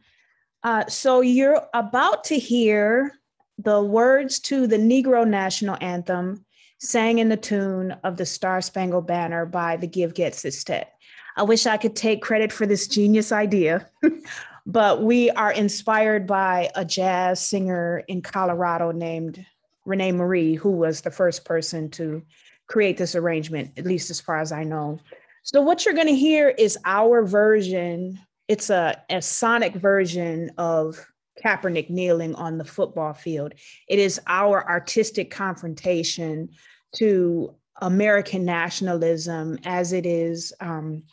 Uh, 0.62 0.86
so 0.86 1.20
you're 1.20 1.66
about 1.74 2.24
to 2.24 2.38
hear 2.38 3.12
the 3.58 3.82
words 3.82 4.40
to 4.40 4.66
the 4.66 4.78
Negro 4.78 5.26
National 5.26 5.76
Anthem 5.80 6.44
sang 6.78 7.18
in 7.18 7.28
the 7.28 7.36
tune 7.36 7.92
of 8.04 8.16
the 8.16 8.26
Star 8.26 8.60
Spangled 8.60 9.06
Banner 9.06 9.44
by 9.44 9.76
the 9.76 9.86
Give 9.86 10.14
Get 10.14 10.34
Sextet. 10.34 10.88
I 11.36 11.42
wish 11.42 11.66
I 11.66 11.76
could 11.76 11.94
take 11.94 12.22
credit 12.22 12.52
for 12.52 12.66
this 12.66 12.88
genius 12.88 13.30
idea, 13.32 13.88
but 14.66 15.02
we 15.02 15.30
are 15.30 15.52
inspired 15.52 16.26
by 16.26 16.70
a 16.74 16.84
jazz 16.84 17.40
singer 17.40 18.02
in 18.08 18.22
Colorado 18.22 18.92
named 18.92 19.44
Renee 19.84 20.12
Marie, 20.12 20.54
who 20.54 20.70
was 20.70 21.00
the 21.00 21.10
first 21.10 21.44
person 21.44 21.90
to 21.90 22.22
create 22.66 22.96
this 22.96 23.14
arrangement, 23.14 23.72
at 23.76 23.86
least 23.86 24.10
as 24.10 24.20
far 24.20 24.40
as 24.40 24.52
I 24.52 24.64
know. 24.64 24.98
So, 25.42 25.62
what 25.62 25.84
you're 25.84 25.94
going 25.94 26.08
to 26.08 26.14
hear 26.14 26.48
is 26.48 26.78
our 26.84 27.24
version. 27.24 28.18
It's 28.48 28.70
a, 28.70 29.00
a 29.08 29.22
sonic 29.22 29.74
version 29.74 30.50
of 30.58 31.04
Kaepernick 31.44 31.90
kneeling 31.90 32.35
on 32.35 32.59
the 32.59 32.64
football 32.64 33.12
field. 33.12 33.55
It 33.88 33.98
is 33.98 34.20
our 34.27 34.68
artistic 34.68 35.31
confrontation 35.31 36.51
to 36.96 37.55
American 37.81 38.44
nationalism 38.44 39.59
as 39.64 39.92
it 39.92 40.07
is 40.07 40.53
um, 40.61 41.05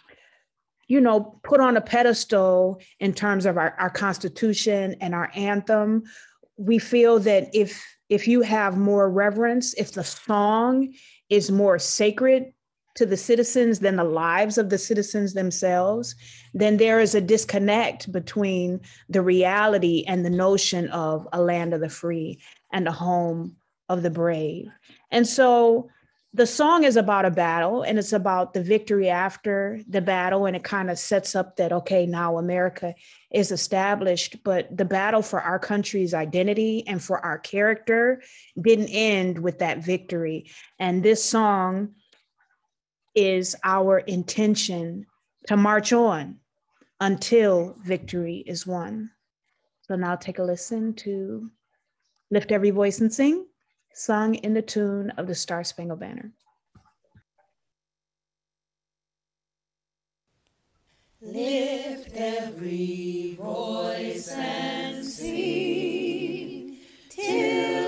you 0.88 1.02
know, 1.02 1.40
put 1.44 1.60
on 1.60 1.78
a 1.78 1.82
pedestal 1.82 2.80
in 3.00 3.14
terms 3.14 3.46
of 3.46 3.58
our, 3.58 3.76
our 3.80 3.90
Constitution 3.90 4.96
and 5.02 5.16
our 5.16 5.32
anthem. 5.36 6.04
We 6.58 6.80
feel 6.80 7.20
that 7.20 7.50
if 7.54 7.84
if 8.08 8.28
you 8.28 8.42
have 8.42 8.78
more 8.78 9.10
reverence, 9.10 9.74
if 9.74 9.94
the 9.94 10.04
song 10.04 10.94
is 11.30 11.50
more 11.50 11.80
sacred 11.80 12.54
to 12.96 13.06
the 13.06 13.18
citizens 13.18 13.80
than 13.80 13.98
the 13.98 14.04
lives 14.04 14.58
of 14.58 14.70
the 14.70 14.78
citizens 14.78 15.34
themselves, 15.34 16.16
then 16.54 16.78
there 16.78 17.00
is 17.00 17.14
a 17.14 17.22
disconnect 17.22 18.12
between 18.12 18.82
the 19.10 19.22
reality 19.22 20.04
and 20.08 20.26
the 20.26 20.30
notion 20.30 20.88
of 20.90 21.28
a 21.34 21.42
land 21.42 21.74
of 21.74 21.82
the 21.82 21.90
free 21.90 22.40
and 22.72 22.88
a 22.88 22.92
home 22.92 23.56
of 23.90 24.02
the 24.02 24.10
brave. 24.10 24.70
And 25.12 25.28
so 25.28 25.90
the 26.36 26.46
song 26.46 26.84
is 26.84 26.98
about 26.98 27.24
a 27.24 27.32
battle 27.32 27.84
and 27.84 27.98
it's 27.98 28.12
about 28.12 28.54
the 28.54 28.62
victory 28.62 29.10
after 29.10 29.80
the 29.88 30.02
battle 30.02 30.46
and 30.46 30.54
it 30.54 30.66
kind 30.66 30.92
of 30.92 31.00
sets 31.00 31.34
up 31.34 31.56
that 31.56 31.72
okay 31.72 32.06
now 32.06 32.38
america 32.38 32.94
is 33.32 33.52
established 33.54 34.44
but 34.44 34.68
the 34.76 34.84
battle 34.84 35.22
for 35.22 35.42
our 35.42 35.58
country's 35.58 36.14
identity 36.14 36.86
and 36.88 37.02
for 37.02 37.20
our 37.20 37.38
character 37.38 38.22
didn't 38.62 38.90
end 38.90 39.40
with 39.40 39.60
that 39.60 39.78
victory 39.78 40.52
and 40.78 41.04
this 41.04 41.24
song 41.24 41.94
is 43.16 43.56
our 43.64 44.00
intention 44.00 45.06
to 45.48 45.58
march 45.58 45.94
on 45.94 46.38
until 47.00 47.76
victory 47.84 48.44
is 48.48 48.68
won 48.68 49.10
so 49.82 49.96
now 49.96 50.16
take 50.16 50.40
a 50.40 50.44
listen 50.44 50.94
to 50.94 51.50
lift 52.32 52.52
every 52.52 52.72
voice 52.72 53.00
and 53.00 53.14
sing 53.14 53.46
sung 53.96 54.36
in 54.36 54.54
the 54.54 54.62
tune 54.62 55.10
of 55.12 55.26
the 55.26 55.34
Star 55.34 55.64
Spangled 55.64 56.02
Banner. 56.02 56.32
Lift 61.22 62.12
every 62.14 63.38
voice 63.40 64.30
and 64.32 65.04
sing 65.04 66.78
till 67.10 67.85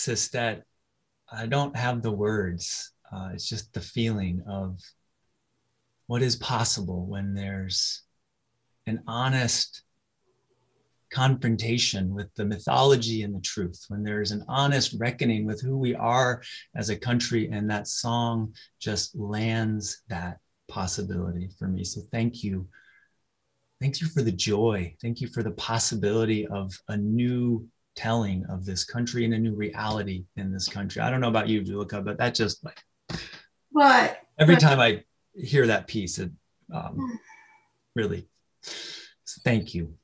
Get 0.00 0.16
Sextet, 0.16 0.64
I 1.30 1.46
don't 1.46 1.76
have 1.76 2.00
the 2.00 2.10
words. 2.10 2.92
Uh, 3.12 3.30
it's 3.34 3.46
just 3.46 3.72
the 3.74 3.82
feeling 3.82 4.42
of 4.48 4.80
what 6.06 6.22
is 6.22 6.36
possible 6.36 7.06
when 7.06 7.34
there's 7.34 8.02
an 8.86 9.02
honest 9.06 9.82
confrontation 11.12 12.14
with 12.14 12.34
the 12.34 12.46
mythology 12.46 13.24
and 13.24 13.34
the 13.34 13.40
truth, 13.40 13.84
when 13.88 14.02
there's 14.02 14.30
an 14.30 14.42
honest 14.48 14.96
reckoning 14.98 15.44
with 15.44 15.60
who 15.60 15.76
we 15.76 15.94
are 15.94 16.42
as 16.74 16.88
a 16.88 16.96
country, 16.96 17.50
and 17.50 17.68
that 17.68 17.86
song 17.86 18.54
just 18.80 19.14
lands 19.14 20.02
that 20.08 20.38
possibility 20.68 21.50
for 21.58 21.68
me. 21.68 21.84
So 21.84 22.00
thank 22.10 22.42
you. 22.42 22.66
Thank 23.82 24.00
you 24.00 24.06
for 24.06 24.22
the 24.22 24.32
joy. 24.32 24.94
Thank 25.02 25.20
you 25.20 25.28
for 25.28 25.42
the 25.42 25.50
possibility 25.52 26.46
of 26.46 26.72
a 26.88 26.96
new 26.96 27.68
telling 28.00 28.46
of 28.46 28.64
this 28.64 28.82
country 28.82 29.26
and 29.26 29.34
a 29.34 29.38
new 29.38 29.54
reality 29.54 30.24
in 30.36 30.50
this 30.50 30.68
country. 30.68 31.02
I 31.02 31.10
don't 31.10 31.20
know 31.20 31.28
about 31.28 31.48
you, 31.48 31.60
Julika, 31.60 32.02
but 32.02 32.16
that 32.16 32.34
just 32.34 32.64
like 32.64 32.82
What? 33.70 34.18
every 34.38 34.56
time 34.56 34.80
I 34.80 35.04
hear 35.34 35.66
that 35.66 35.86
piece, 35.86 36.18
it 36.18 36.30
um, 36.72 37.18
really 37.94 38.26
thank 39.44 39.74
you. 39.74 39.94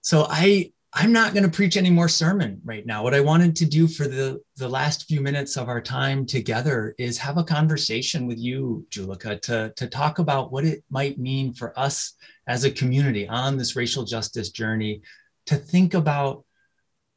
So 0.00 0.26
I 0.28 0.72
I'm 0.92 1.12
not 1.12 1.34
going 1.34 1.42
to 1.44 1.50
preach 1.50 1.76
any 1.76 1.90
more 1.90 2.08
sermon 2.08 2.60
right 2.64 2.86
now. 2.86 3.02
What 3.02 3.14
I 3.14 3.20
wanted 3.20 3.54
to 3.56 3.64
do 3.64 3.86
for 3.86 4.08
the 4.08 4.40
the 4.56 4.68
last 4.68 5.06
few 5.06 5.20
minutes 5.20 5.56
of 5.56 5.68
our 5.68 5.80
time 5.80 6.26
together 6.26 6.96
is 6.98 7.16
have 7.18 7.38
a 7.38 7.44
conversation 7.44 8.26
with 8.26 8.38
you, 8.38 8.84
Julika, 8.90 9.40
to 9.42 9.72
to 9.76 9.86
talk 9.86 10.18
about 10.18 10.50
what 10.50 10.64
it 10.64 10.82
might 10.90 11.16
mean 11.16 11.54
for 11.54 11.78
us 11.78 12.14
as 12.48 12.64
a 12.64 12.70
community 12.72 13.28
on 13.28 13.56
this 13.56 13.76
racial 13.76 14.04
justice 14.04 14.50
journey 14.50 15.00
to 15.46 15.56
think 15.56 15.94
about 15.94 16.44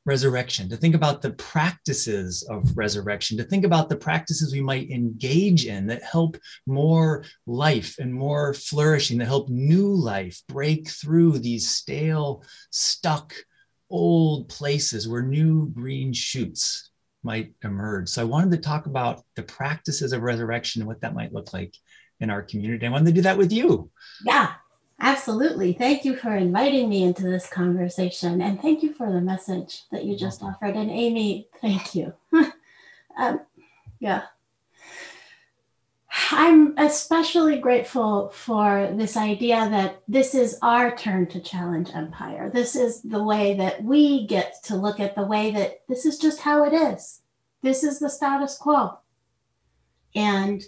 resurrection, 0.06 0.70
to 0.70 0.78
think 0.78 0.96
about 0.96 1.22
the 1.22 1.32
practices 1.32 2.42
of 2.50 2.78
resurrection, 2.78 3.38
to 3.38 3.44
think 3.44 3.66
about 3.66 3.90
the 3.90 3.96
practices 3.96 4.54
we 4.54 4.62
might 4.62 4.90
engage 4.90 5.66
in 5.66 5.86
that 5.88 6.02
help 6.02 6.38
more 6.66 7.26
life 7.46 7.98
and 8.00 8.14
more 8.14 8.54
flourishing, 8.54 9.18
that 9.18 9.26
help 9.26 9.50
new 9.50 9.94
life 9.94 10.42
break 10.48 10.90
through 10.90 11.38
these 11.38 11.70
stale, 11.70 12.42
stuck, 12.72 13.34
old 13.90 14.50
places 14.50 15.08
where 15.08 15.22
new 15.22 15.68
green 15.70 16.14
shoots 16.14 16.90
might 17.24 17.54
emerge. 17.64 18.10
So 18.10 18.22
I 18.22 18.26
wanted 18.26 18.52
to 18.52 18.58
talk 18.58 18.86
about 18.86 19.24
the 19.36 19.44
practices 19.44 20.14
of 20.14 20.22
resurrection 20.22 20.82
and 20.82 20.88
what 20.88 21.02
that 21.02 21.16
might 21.16 21.34
look 21.34 21.54
like 21.54 21.76
in 22.20 22.30
our 22.30 22.42
community. 22.42 22.86
I 22.86 22.90
wanted 22.90 23.08
to 23.08 23.12
do 23.12 23.22
that 23.24 23.38
with 23.38 23.52
you. 23.52 23.92
Yeah, 24.26 24.54
Absolutely. 25.00 25.74
Thank 25.74 26.06
you 26.06 26.16
for 26.16 26.36
inviting 26.36 26.90
me 26.90 27.04
into 27.04 27.24
this 27.24 27.48
conversation. 27.48 28.42
And 28.42 28.60
thank 28.60 28.82
you 28.82 28.94
for 28.94 29.12
the 29.12 29.22
message 29.22 29.84
that 29.92 30.06
you 30.06 30.18
just 30.18 30.42
offered. 30.42 30.76
And 30.76 30.90
Amy, 30.90 31.48
thank 31.62 31.94
you. 31.94 32.14
um, 33.18 33.42
yeah. 34.00 34.24
I'm 36.32 36.78
especially 36.78 37.60
grateful 37.60 38.30
for 38.30 38.92
this 38.96 39.16
idea 39.16 39.70
that 39.70 40.02
this 40.08 40.34
is 40.34 40.58
our 40.64 40.96
turn 40.96 41.28
to 41.28 41.40
challenge 41.40 41.92
empire. 41.94 42.50
This 42.50 42.76
is 42.76 43.02
the 43.04 43.24
way 43.24 43.56
that 43.56 43.84
we 43.84 44.26
get 44.26 44.64
to 44.64 44.76
look 44.76 45.00
at 45.00 45.16
the 45.16 45.26
way 45.26 45.52
that 45.52 45.82
this 45.88 46.06
is 46.06 46.18
just 46.18 46.42
how 46.42 46.64
it 46.64 46.74
is. 46.74 47.22
This 47.62 47.84
is 47.84 48.00
the 48.00 48.10
status 48.10 48.58
quo. 48.58 48.98
And 50.16 50.64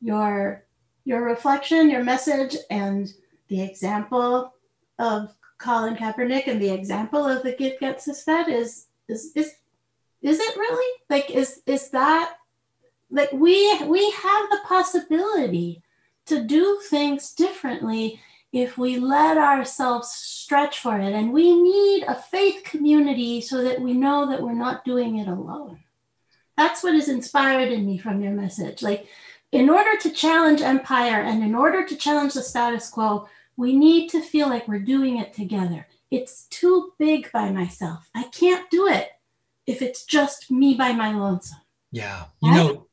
your 0.00 0.64
your 1.04 1.22
reflection, 1.22 1.90
your 1.90 2.04
message, 2.04 2.56
and 2.70 3.12
the 3.52 3.62
example 3.62 4.54
of 4.98 5.34
Colin 5.58 5.94
Kaepernick 5.94 6.48
and 6.48 6.60
the 6.60 6.70
example 6.70 7.24
of 7.26 7.42
the 7.42 7.52
Get 7.52 7.78
Get 7.78 8.02
Fed 8.02 8.48
is 8.48 8.86
is 9.08 9.32
is 9.36 9.52
is 10.22 10.40
it 10.40 10.56
really? 10.56 11.00
Like 11.10 11.30
is 11.30 11.60
is 11.66 11.90
that 11.90 12.36
like 13.10 13.30
we 13.32 13.78
we 13.84 14.10
have 14.10 14.50
the 14.50 14.60
possibility 14.64 15.82
to 16.26 16.42
do 16.42 16.80
things 16.88 17.32
differently 17.34 18.20
if 18.52 18.78
we 18.78 18.98
let 18.98 19.36
ourselves 19.36 20.08
stretch 20.08 20.78
for 20.78 20.98
it. 20.98 21.12
And 21.12 21.32
we 21.32 21.54
need 21.54 22.04
a 22.04 22.14
faith 22.14 22.64
community 22.64 23.40
so 23.40 23.62
that 23.64 23.80
we 23.80 23.92
know 23.92 24.28
that 24.30 24.42
we're 24.42 24.52
not 24.52 24.84
doing 24.84 25.18
it 25.18 25.28
alone. 25.28 25.80
That's 26.56 26.82
what 26.82 26.94
is 26.94 27.08
inspired 27.08 27.70
in 27.70 27.86
me 27.86 27.98
from 27.98 28.22
your 28.22 28.32
message. 28.32 28.82
Like 28.82 29.06
in 29.52 29.68
order 29.68 29.96
to 30.00 30.10
challenge 30.10 30.62
empire 30.62 31.20
and 31.20 31.44
in 31.44 31.54
order 31.54 31.86
to 31.86 31.96
challenge 31.96 32.32
the 32.32 32.42
status 32.42 32.88
quo 32.88 33.28
we 33.56 33.76
need 33.76 34.08
to 34.10 34.20
feel 34.22 34.48
like 34.48 34.66
we're 34.66 34.78
doing 34.78 35.18
it 35.18 35.32
together. 35.32 35.86
It's 36.10 36.46
too 36.48 36.92
big 36.98 37.30
by 37.32 37.50
myself. 37.50 38.08
I 38.14 38.24
can't 38.24 38.70
do 38.70 38.88
it 38.88 39.08
if 39.66 39.82
it's 39.82 40.04
just 40.04 40.50
me 40.50 40.74
by 40.74 40.92
my 40.92 41.12
lonesome. 41.14 41.58
Yeah. 41.90 42.24
You 42.40 42.50
know, 42.52 42.86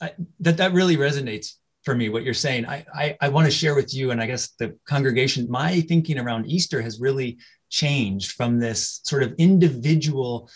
I, 0.00 0.12
that, 0.40 0.56
that 0.58 0.72
really 0.72 0.96
resonates 0.96 1.54
for 1.84 1.94
me, 1.94 2.08
what 2.08 2.22
you're 2.22 2.34
saying. 2.34 2.66
I, 2.66 2.84
I, 2.94 3.16
I 3.20 3.28
want 3.28 3.46
to 3.46 3.50
share 3.50 3.74
with 3.74 3.94
you, 3.94 4.10
and 4.10 4.20
I 4.20 4.26
guess 4.26 4.48
the 4.58 4.76
congregation, 4.86 5.50
my 5.50 5.80
thinking 5.80 6.18
around 6.18 6.46
Easter 6.46 6.82
has 6.82 7.00
really 7.00 7.38
changed 7.70 8.32
from 8.32 8.58
this 8.58 9.00
sort 9.04 9.22
of 9.22 9.34
individual, 9.38 10.50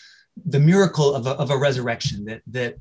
the 0.44 0.60
miracle 0.60 1.14
of 1.14 1.26
a, 1.26 1.30
of 1.30 1.50
a 1.50 1.56
resurrection 1.56 2.24
that, 2.26 2.42
that 2.48 2.76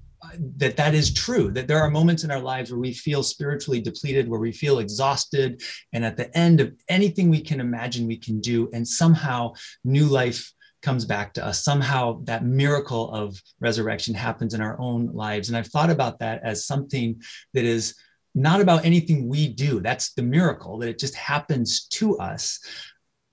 that 0.58 0.78
that 0.78 0.94
is 0.94 1.14
true 1.14 1.52
that 1.52 1.68
there 1.68 1.80
are 1.80 1.90
moments 1.90 2.24
in 2.24 2.32
our 2.32 2.40
lives 2.40 2.72
where 2.72 2.80
we 2.80 2.94
feel 2.94 3.24
spiritually 3.24 3.82
depleted 3.82 4.30
where 4.30 4.40
we 4.40 4.52
feel 4.52 4.80
exhausted 4.80 5.62
and 5.94 6.06
at 6.06 6.16
the 6.16 6.36
end 6.38 6.62
of 6.62 6.72
anything 6.90 7.30
we 7.30 7.42
can 7.42 7.60
imagine 7.60 8.08
we 8.08 8.18
can 8.18 8.40
do 8.40 8.70
and 8.74 8.88
somehow 8.88 9.52
new 9.84 10.06
life 10.06 10.54
comes 10.82 11.06
back 11.06 11.34
to 11.34 11.46
us. 11.46 11.64
Somehow 11.64 12.22
that 12.24 12.44
miracle 12.44 13.14
of 13.14 13.40
resurrection 13.60 14.14
happens 14.14 14.54
in 14.54 14.62
our 14.62 14.80
own 14.80 15.14
lives. 15.14 15.48
And 15.48 15.58
i've 15.58 15.68
thought 15.68 15.90
about 15.90 16.20
that 16.20 16.42
as 16.44 16.66
something 16.66 17.22
that 17.54 17.66
is 17.66 17.96
not 18.34 18.62
about 18.62 18.86
anything 18.86 19.28
we 19.28 19.50
do. 19.50 19.82
That's 19.82 20.14
the 20.14 20.24
miracle 20.24 20.78
that 20.80 20.90
it 20.90 21.00
just 21.00 21.16
happens 21.16 21.88
to 21.88 22.18
us 22.18 22.60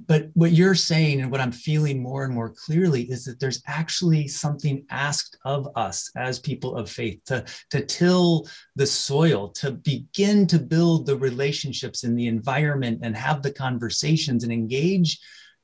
but 0.07 0.29
what 0.35 0.53
you're 0.53 0.77
saying 0.77 1.21
and 1.21 1.31
what 1.31 1.41
I'm 1.41 1.53
feeling 1.53 2.01
more 2.01 2.25
and 2.25 2.33
more 2.33 2.51
clearly 2.51 3.11
is 3.11 3.25
that 3.25 3.41
there's 3.41 3.63
actually 3.67 4.29
something 4.29 4.85
asked 4.91 5.37
of 5.45 5.69
us 5.75 6.11
as 6.17 6.39
people 6.39 6.77
of 6.77 6.89
faith 6.89 7.21
to, 7.27 7.45
to 7.71 7.85
till 7.85 8.47
the 8.77 8.87
soil, 8.87 9.49
to 9.51 9.73
begin 9.73 10.47
to 10.49 10.59
build 10.59 11.07
the 11.07 11.17
relationships 11.17 12.05
in 12.05 12.15
the 12.15 12.29
environment 12.29 13.01
and 13.03 13.17
have 13.17 13.43
the 13.43 13.51
conversations 13.51 14.45
and 14.45 14.53
engage 14.53 15.19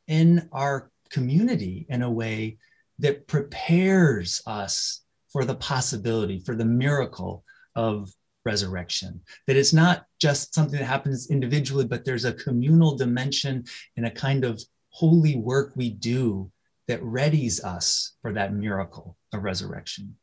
in 0.08 0.48
our 0.52 0.90
community 1.10 1.86
in 1.88 2.02
a 2.02 2.10
way 2.10 2.58
that 2.98 3.28
prepares 3.28 4.42
us 4.46 5.02
for 5.28 5.44
the 5.44 5.54
possibility, 5.54 6.40
for 6.40 6.56
the 6.56 6.64
miracle 6.64 7.44
of 7.76 8.10
resurrection. 8.44 9.20
That 9.46 9.56
it's 9.56 9.72
not 9.72 10.06
just 10.20 10.54
something 10.54 10.78
that 10.78 10.84
happens 10.84 11.30
individually, 11.30 11.84
but 11.84 12.04
there's 12.04 12.24
a 12.24 12.32
communal 12.32 12.96
dimension 12.96 13.64
and 13.96 14.06
a 14.06 14.10
kind 14.10 14.44
of 14.44 14.62
holy 14.90 15.36
work 15.36 15.72
we 15.74 15.90
do 15.90 16.50
that 16.86 17.02
readies 17.02 17.64
us 17.64 18.12
for 18.22 18.32
that 18.32 18.52
miracle 18.52 19.16
of 19.32 19.42
resurrection. 19.42 20.16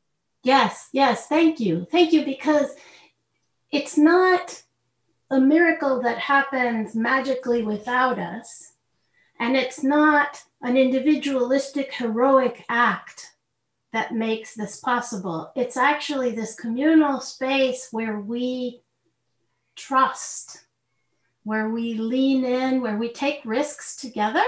Yes, 0.44 0.90
yes, 0.94 1.28
thank 1.28 1.60
you. 1.60 1.86
Thank 1.92 2.14
you, 2.14 2.24
because 2.26 2.76
it's 3.72 3.98
not 3.98 4.64
a 5.30 5.40
miracle 5.40 6.02
that 6.02 6.18
happens 6.18 6.96
magically 6.96 7.64
without 7.64 8.20
us, 8.20 8.74
and 9.40 9.56
it's 9.56 9.84
not 9.84 10.42
an 10.62 10.78
individualistic 10.78 11.94
heroic 11.94 12.64
act 12.70 13.31
that 13.94 14.14
makes 14.14 14.56
this 14.56 14.78
possible. 14.78 15.52
It's 15.56 15.78
actually 15.78 16.32
this 16.32 16.56
communal 16.56 17.20
space 17.20 17.90
where 17.92 18.20
we 18.20 18.82
trust, 19.76 20.66
where 21.44 21.70
we 21.70 21.96
lean 21.96 22.46
in, 22.46 22.82
where 22.82 22.98
we 22.98 23.12
take 23.12 23.42
risks 23.44 23.96
together 23.96 24.44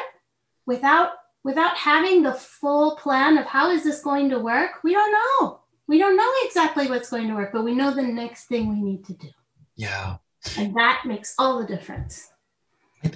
without 0.65 1.11
without 1.43 1.75
having 1.75 2.23
the 2.23 2.33
full 2.33 2.95
plan 2.95 3.37
of 3.37 3.45
how 3.45 3.69
is 3.69 3.83
this 3.83 3.99
going 4.01 4.29
to 4.29 4.39
work. 4.39 4.81
We 4.83 4.93
don't 4.93 5.11
know. 5.11 5.59
We 5.87 5.97
don't 5.97 6.15
know 6.15 6.31
exactly 6.45 6.87
what's 6.87 7.09
going 7.09 7.27
to 7.27 7.35
work, 7.35 7.51
but 7.51 7.65
we 7.65 7.75
know 7.75 7.93
the 7.93 8.01
next 8.01 8.45
thing 8.45 8.69
we 8.69 8.81
need 8.81 9.05
to 9.05 9.13
do. 9.13 9.27
Yeah. 9.75 10.17
And 10.57 10.73
that 10.75 11.03
makes 11.05 11.35
all 11.37 11.59
the 11.59 11.67
difference. 11.67 12.29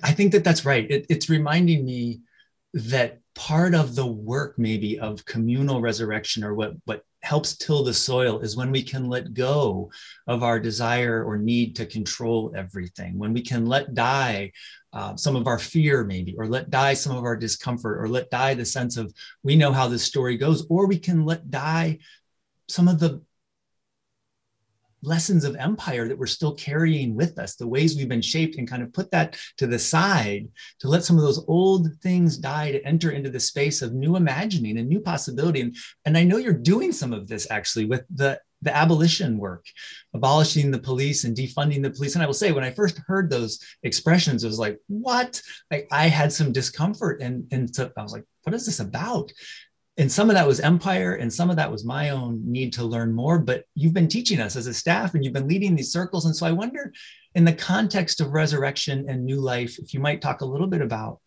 I 0.04 0.12
think 0.12 0.34
that 0.34 0.44
that's 0.44 0.66
right. 0.66 0.90
It, 0.92 1.06
it's 1.08 1.30
reminding 1.30 1.86
me 1.86 2.22
that 2.78 3.20
part 3.36 3.74
of 3.74 3.96
the 3.96 4.06
work 4.06 4.58
maybe 4.58 5.00
of 5.00 5.26
communal 5.26 5.82
resurrection 5.82 6.44
or 6.44 6.54
what 6.54 6.74
what 6.86 7.04
helps 7.22 7.58
till 7.58 7.84
the 7.84 7.94
soil 7.94 8.40
is 8.40 8.56
when 8.56 8.72
we 8.72 8.82
can 8.82 9.10
let 9.10 9.34
go 9.34 9.92
of 10.28 10.44
our 10.44 10.60
desire 10.60 11.24
or 11.24 11.38
need 11.38 11.76
to 11.76 11.86
control 11.86 12.54
everything 12.56 13.18
when 13.18 13.34
we 13.34 13.42
can 13.42 13.66
let 13.66 13.94
die 13.94 14.52
uh, 14.94 15.16
some 15.16 15.36
of 15.36 15.48
our 15.48 15.60
fear 15.60 16.04
maybe 16.04 16.36
or 16.38 16.48
let 16.48 16.70
die 16.70 16.94
some 16.94 17.16
of 17.16 17.24
our 17.24 17.36
discomfort 17.36 18.00
or 18.00 18.08
let 18.08 18.30
die 18.30 18.54
the 18.54 18.66
sense 18.66 18.96
of 18.96 19.14
we 19.44 19.56
know 19.56 19.72
how 19.72 19.88
this 19.88 20.04
story 20.04 20.38
goes 20.38 20.66
or 20.70 20.88
we 20.88 21.00
can 21.00 21.26
let 21.26 21.50
die 21.50 21.98
some 22.70 22.88
of 22.88 23.00
the 23.00 23.22
lessons 25.08 25.44
of 25.44 25.56
empire 25.56 26.08
that 26.08 26.18
we're 26.18 26.28
still 26.28 26.54
carrying 26.54 27.16
with 27.16 27.40
us, 27.40 27.56
the 27.56 27.68
ways 27.68 27.96
we've 27.96 28.10
been 28.10 28.22
shaped, 28.22 28.58
and 28.58 28.70
kind 28.70 28.84
of 28.84 28.94
put 28.94 29.10
that 29.12 29.38
to 29.58 29.68
the 29.68 29.80
side 29.80 30.48
to 30.80 30.88
let 30.88 31.04
some 31.04 31.18
of 31.18 31.24
those 31.24 31.44
old 31.48 31.88
things 32.02 32.38
die 32.38 32.72
to 32.72 32.86
enter 32.86 33.12
into 33.12 33.30
the 33.30 33.40
space 33.40 33.82
of 33.82 33.94
new 33.94 34.16
imagining 34.16 34.78
and 34.78 34.88
new 34.88 35.00
possibility. 35.00 35.62
And, 35.62 35.76
and 36.06 36.18
I 36.18 36.24
know 36.24 36.38
you're 36.38 36.54
doing 36.54 36.92
some 36.92 37.14
of 37.14 37.28
this 37.28 37.48
actually 37.50 37.86
with 37.86 38.04
the 38.14 38.40
the 38.64 38.76
abolition 38.76 39.38
work, 39.38 39.66
abolishing 40.16 40.72
the 40.72 40.80
police 40.80 41.26
and 41.26 41.38
defunding 41.38 41.84
the 41.84 41.92
police. 41.92 42.16
And 42.16 42.24
I 42.24 42.26
will 42.26 42.34
say, 42.34 42.52
when 42.52 42.64
I 42.64 42.72
first 42.72 43.00
heard 43.06 43.30
those 43.30 43.60
expressions, 43.84 44.44
it 44.44 44.48
was 44.48 44.58
like, 44.58 44.80
what? 44.88 45.40
Like 45.70 45.88
I 45.92 46.08
had 46.08 46.34
some 46.34 46.52
discomfort, 46.52 47.22
and 47.22 47.46
and 47.52 47.74
so 47.74 47.92
I 47.96 48.02
was 48.02 48.14
like, 48.14 48.26
what 48.44 48.56
is 48.56 48.66
this 48.66 48.80
about? 48.80 49.32
And 49.98 50.12
some 50.12 50.30
of 50.30 50.36
that 50.36 50.48
was 50.48 50.60
empire 50.60 51.16
and 51.16 51.34
some 51.34 51.50
of 51.50 51.56
that 51.56 51.72
was 51.72 51.84
my 51.84 52.12
own 52.12 52.42
need 52.46 52.74
to 52.74 52.84
learn 52.84 53.14
more 53.14 53.40
but 53.40 53.64
you've 53.76 53.94
been 53.94 54.08
teaching 54.08 54.40
us 54.40 54.56
as 54.56 54.68
a 54.68 54.74
staff 54.74 55.14
and 55.14 55.24
you've 55.24 55.34
been 55.34 55.48
leading 55.48 55.76
these 55.76 55.92
circles 55.92 56.26
and 56.26 56.36
so 56.36 56.46
i 56.46 56.52
wonder 56.52 56.92
in 57.36 57.46
the 57.46 57.54
context 57.54 58.22
of 58.22 58.32
resurrection 58.32 59.06
and 59.10 59.24
new 59.24 59.40
life 59.40 59.78
if 59.80 59.94
you 59.94 60.00
might 60.00 60.22
talk 60.22 60.42
a 60.42 60.46
little 60.46 60.68
bit 60.68 60.82
about 60.82 61.20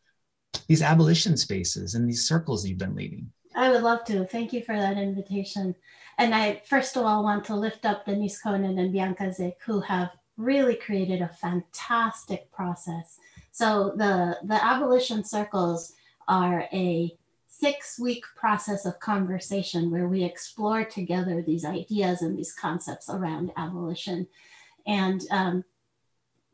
these 0.66 0.82
abolition 0.82 1.36
spaces 1.36 1.94
and 1.94 2.08
these 2.08 2.26
circles 2.26 2.66
you've 2.66 2.78
been 2.78 2.94
leading. 2.94 3.30
I 3.54 3.70
would 3.70 3.82
love 3.82 4.04
to. 4.06 4.24
Thank 4.24 4.52
you 4.52 4.62
for 4.62 4.76
that 4.76 4.96
invitation. 4.96 5.74
And 6.18 6.34
i 6.34 6.62
first 6.66 6.96
of 6.96 7.04
all 7.04 7.22
want 7.22 7.44
to 7.46 7.56
lift 7.56 7.84
up 7.84 8.04
denise 8.04 8.40
conan 8.40 8.78
and 8.78 8.92
bianca 8.92 9.32
zick 9.32 9.58
who 9.64 9.80
have 9.80 10.10
really 10.36 10.74
created 10.74 11.22
a 11.22 11.28
fantastic 11.28 12.50
process. 12.52 13.18
So 13.52 13.94
the 13.96 14.38
the 14.44 14.64
abolition 14.64 15.24
circles 15.24 15.92
are 16.28 16.68
a 16.72 17.16
six 17.60 17.98
week 17.98 18.24
process 18.34 18.86
of 18.86 18.98
conversation 19.00 19.90
where 19.90 20.08
we 20.08 20.24
explore 20.24 20.84
together 20.84 21.42
these 21.42 21.64
ideas 21.64 22.22
and 22.22 22.36
these 22.36 22.54
concepts 22.54 23.10
around 23.10 23.52
abolition. 23.56 24.26
And 24.86 25.22
um, 25.30 25.64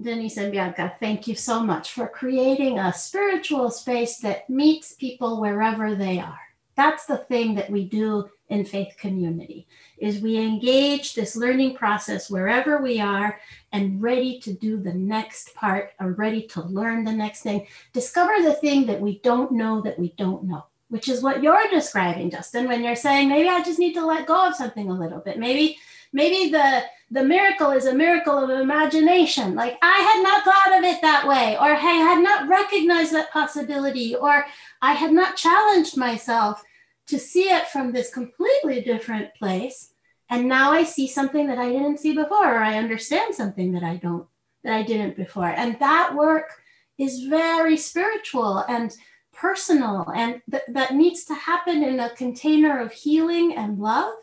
Denise 0.00 0.36
and 0.36 0.50
Bianca, 0.50 0.94
thank 0.98 1.28
you 1.28 1.36
so 1.36 1.62
much 1.62 1.92
for 1.92 2.08
creating 2.08 2.78
a 2.78 2.92
spiritual 2.92 3.70
space 3.70 4.18
that 4.18 4.50
meets 4.50 4.94
people 4.94 5.40
wherever 5.40 5.94
they 5.94 6.18
are. 6.18 6.40
That's 6.74 7.06
the 7.06 7.18
thing 7.18 7.54
that 7.54 7.70
we 7.70 7.84
do 7.84 8.28
in 8.48 8.64
faith 8.64 8.96
community 8.98 9.66
is 9.98 10.20
we 10.20 10.36
engage 10.36 11.14
this 11.14 11.34
learning 11.34 11.74
process 11.74 12.30
wherever 12.30 12.82
we 12.82 13.00
are 13.00 13.40
and 13.72 14.00
ready 14.00 14.38
to 14.40 14.52
do 14.52 14.78
the 14.78 14.92
next 14.92 15.54
part 15.54 15.92
or 15.98 16.12
ready 16.12 16.42
to 16.42 16.62
learn 16.62 17.02
the 17.02 17.12
next 17.12 17.42
thing 17.42 17.66
discover 17.92 18.40
the 18.42 18.54
thing 18.54 18.86
that 18.86 19.00
we 19.00 19.18
don't 19.24 19.50
know 19.50 19.80
that 19.80 19.98
we 19.98 20.14
don't 20.16 20.44
know 20.44 20.64
which 20.88 21.08
is 21.08 21.22
what 21.22 21.42
you're 21.42 21.68
describing 21.70 22.30
justin 22.30 22.68
when 22.68 22.82
you're 22.82 22.96
saying 22.96 23.28
maybe 23.28 23.48
i 23.48 23.62
just 23.62 23.78
need 23.78 23.94
to 23.94 24.06
let 24.06 24.26
go 24.26 24.46
of 24.46 24.54
something 24.54 24.90
a 24.90 24.98
little 24.98 25.20
bit. 25.20 25.38
Maybe 25.38 25.78
maybe 26.12 26.50
the 26.50 26.84
the 27.10 27.22
miracle 27.22 27.70
is 27.70 27.86
a 27.86 27.94
miracle 27.94 28.36
of 28.38 28.50
imagination. 28.50 29.54
Like 29.54 29.78
i 29.82 29.98
had 29.98 30.22
not 30.22 30.44
thought 30.44 30.78
of 30.78 30.84
it 30.84 31.00
that 31.02 31.26
way 31.26 31.56
or 31.60 31.74
hey 31.74 32.00
i 32.00 32.06
had 32.12 32.22
not 32.22 32.48
recognized 32.48 33.12
that 33.12 33.32
possibility 33.32 34.14
or 34.14 34.44
i 34.82 34.92
had 34.92 35.12
not 35.12 35.36
challenged 35.36 35.96
myself 35.96 36.62
to 37.08 37.18
see 37.18 37.44
it 37.44 37.68
from 37.68 37.92
this 37.92 38.12
completely 38.12 38.80
different 38.80 39.34
place. 39.34 39.92
And 40.28 40.48
now 40.48 40.72
i 40.72 40.82
see 40.84 41.06
something 41.06 41.46
that 41.48 41.58
i 41.58 41.70
didn't 41.70 42.00
see 42.00 42.14
before 42.14 42.54
or 42.54 42.62
i 42.62 42.78
understand 42.78 43.34
something 43.34 43.72
that 43.72 43.84
i 43.84 43.96
don't 43.96 44.26
that 44.64 44.72
i 44.72 44.82
didn't 44.82 45.16
before. 45.16 45.48
And 45.48 45.78
that 45.78 46.14
work 46.14 46.50
is 46.98 47.24
very 47.24 47.76
spiritual 47.76 48.64
and 48.68 48.96
personal 49.36 50.08
and 50.14 50.40
th- 50.50 50.62
that 50.68 50.94
needs 50.94 51.24
to 51.24 51.34
happen 51.34 51.82
in 51.82 52.00
a 52.00 52.10
container 52.10 52.78
of 52.80 52.92
healing 52.92 53.54
and 53.56 53.78
love 53.78 54.14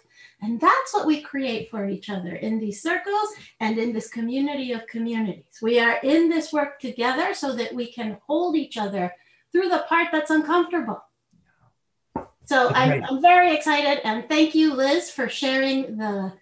and 0.43 0.59
that's 0.59 0.93
what 0.93 1.07
we 1.07 1.22
create 1.22 1.72
for 1.72 1.88
each 1.88 2.09
other 2.09 2.36
in 2.36 2.59
these 2.59 2.82
circles 2.82 3.30
and 3.61 3.78
in 3.78 3.93
this 3.93 4.09
community 4.09 4.74
of 4.74 4.86
communities. 4.88 5.59
We 5.61 5.80
are 5.80 5.99
in 6.03 6.28
this 6.28 6.51
work 6.51 6.82
together 6.82 7.34
so 7.34 7.55
that 7.55 7.74
we 7.74 7.89
can 7.89 8.18
hold 8.28 8.57
each 8.57 8.78
other 8.78 9.14
through 9.53 9.70
the 9.70 9.86
part 9.88 10.09
that's 10.11 10.32
uncomfortable. 10.32 11.01
So 12.43 12.72
I'm, 12.76 13.05
I'm 13.05 13.22
very 13.22 13.55
excited 13.55 14.01
and 14.05 14.28
thank 14.28 14.53
you, 14.53 14.74
Liz, 14.74 15.09
for 15.09 15.30
sharing 15.30 15.95
the 15.95 16.34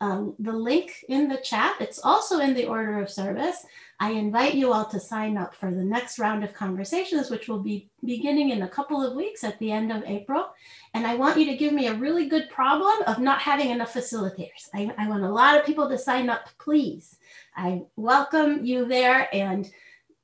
um, 0.00 0.36
the 0.38 0.52
link 0.52 1.04
in 1.08 1.28
the 1.28 1.38
chat. 1.38 1.74
It's 1.80 1.98
also 1.98 2.38
in 2.38 2.54
the 2.54 2.66
order 2.66 3.00
of 3.00 3.10
service. 3.10 3.66
I 4.00 4.10
invite 4.12 4.54
you 4.54 4.72
all 4.72 4.84
to 4.86 5.00
sign 5.00 5.36
up 5.36 5.54
for 5.54 5.72
the 5.72 5.84
next 5.84 6.20
round 6.20 6.44
of 6.44 6.54
conversations, 6.54 7.30
which 7.30 7.48
will 7.48 7.58
be 7.58 7.90
beginning 8.04 8.50
in 8.50 8.62
a 8.62 8.68
couple 8.68 9.04
of 9.04 9.16
weeks 9.16 9.42
at 9.42 9.58
the 9.58 9.72
end 9.72 9.90
of 9.90 10.04
April. 10.06 10.46
And 10.94 11.04
I 11.04 11.16
want 11.16 11.38
you 11.38 11.46
to 11.46 11.56
give 11.56 11.72
me 11.72 11.88
a 11.88 11.94
really 11.94 12.28
good 12.28 12.48
problem 12.48 13.02
of 13.08 13.18
not 13.18 13.40
having 13.40 13.70
enough 13.70 13.92
facilitators. 13.92 14.68
I, 14.72 14.92
I 14.96 15.08
want 15.08 15.24
a 15.24 15.32
lot 15.32 15.58
of 15.58 15.66
people 15.66 15.88
to 15.88 15.98
sign 15.98 16.30
up, 16.30 16.48
please. 16.58 17.16
I 17.56 17.82
welcome 17.96 18.64
you 18.64 18.86
there. 18.86 19.28
And 19.34 19.68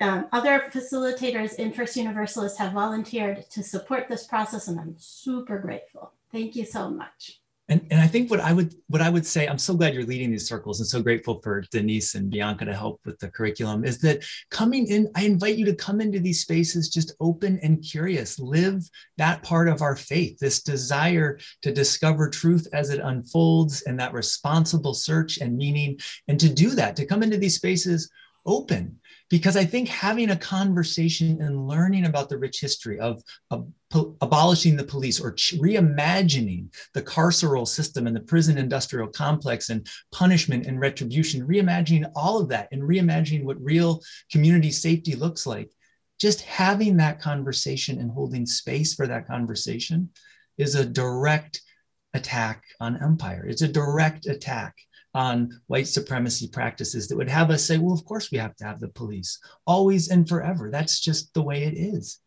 um, 0.01 0.27
other 0.33 0.71
facilitators 0.73 1.55
in 1.55 1.73
First 1.73 1.97
Universalist 1.97 2.59
have 2.59 2.73
volunteered 2.73 3.49
to 3.51 3.63
support 3.63 4.09
this 4.09 4.27
process, 4.27 4.69
and 4.69 4.79
I'm 4.79 4.95
super 4.99 5.59
grateful. 5.59 6.13
Thank 6.31 6.57
you 6.57 6.65
so 6.65 6.91
much. 6.91 7.41
And, 7.69 7.87
and 7.91 7.99
I 7.99 8.07
think 8.07 8.31
what 8.31 8.41
I 8.41 8.53
would 8.53 8.75
what 8.89 9.01
I 9.01 9.09
would 9.09 9.25
say, 9.25 9.47
I'm 9.47 9.59
so 9.59 9.75
glad 9.75 9.95
you're 9.95 10.05
leading 10.05 10.31
these 10.31 10.47
circles 10.47 10.81
and 10.81 10.87
so 10.87 11.01
grateful 11.01 11.41
for 11.43 11.63
Denise 11.71 12.15
and 12.15 12.31
Bianca 12.31 12.67
to 12.67 12.75
help 12.75 13.01
with 13.07 13.19
the 13.19 13.31
curriculum, 13.31 13.85
is 13.85 13.99
that 14.01 14.23
coming 14.51 14.87
in, 14.89 15.11
I 15.15 15.25
invite 15.25 15.57
you 15.57 15.65
to 15.65 15.75
come 15.75 16.03
into 16.03 16.21
these 16.21 16.43
spaces 16.43 16.91
just 16.91 17.15
open 17.21 17.59
and 17.63 17.83
curious, 17.83 18.39
live 18.39 18.83
that 19.17 19.43
part 19.43 19.69
of 19.69 19.81
our 19.81 19.97
faith, 19.97 20.39
this 20.39 20.63
desire 20.63 21.39
to 21.63 21.73
discover 21.73 22.29
truth 22.29 22.69
as 22.75 22.91
it 22.91 23.01
unfolds 23.01 23.81
and 23.83 23.99
that 23.99 24.13
responsible 24.13 24.93
search 24.93 25.39
and 25.39 25.57
meaning. 25.57 25.99
And 26.29 26.39
to 26.41 26.51
do 26.51 26.71
that, 26.71 26.97
to 26.97 27.07
come 27.07 27.23
into 27.23 27.39
these 27.39 27.57
spaces 27.57 28.11
open 28.45 28.99
because 29.31 29.57
I 29.57 29.65
think 29.65 29.89
having 29.89 30.31
a 30.31 30.37
conversation 30.37 31.41
and 31.41 31.67
learning 31.67 32.07
about 32.07 32.29
the 32.29 32.39
rich 32.39 32.61
history 32.61 32.99
of, 33.01 33.23
abolishing 34.21 34.77
the 34.77 34.85
police 34.85 35.21
or 35.21 35.33
ch- 35.33 35.55
reimagining 35.55 36.67
the 36.95 37.03
carceral 37.03 37.67
system 37.67 38.07
and 38.07 38.17
the 38.17 38.21
prison 38.21 38.59
industrial 38.59 39.07
complex 39.07 39.71
and 39.71 39.87
punishment 40.13 40.67
and 40.67 40.81
retribution, 40.81 41.47
reimagining 41.47 42.11
all 42.17 42.41
of 42.41 42.49
that 42.49 42.69
and 42.73 42.83
reimagining 42.83 43.45
what 43.45 43.63
real 43.63 44.01
community 44.33 44.73
safety 44.73 45.15
looks 45.15 45.47
like, 45.47 45.71
just 46.21 46.41
having 46.43 46.97
that 46.97 47.21
conversation 47.21 48.01
and 48.01 48.11
holding 48.11 48.47
space 48.47 48.95
for 48.95 49.07
that 49.07 49.27
conversation 49.27 50.11
is 50.59 50.75
a 50.75 50.85
direct 50.85 51.63
attack 52.15 52.63
on 52.81 53.03
empire. 53.03 53.47
It's 53.47 53.63
a 53.63 53.69
direct 53.69 54.27
attack 54.27 54.75
on 55.15 55.61
white 55.69 55.87
supremacy 55.87 56.49
practices 56.49 57.09
that 57.09 57.17
would 57.17 57.31
have 57.31 57.51
us 57.51 57.65
say, 57.65 57.79
well, 57.79 57.95
of 57.95 58.05
course 58.05 58.31
we 58.31 58.39
have 58.39 58.57
to 58.57 58.65
have 58.65 58.81
the 58.81 58.89
police 58.89 59.39
always 59.67 60.09
and 60.09 60.29
forever. 60.29 60.71
That's 60.71 61.01
just 61.01 61.33
the 61.35 61.43
way 61.43 61.65
it 61.65 61.75
is. 61.75 62.21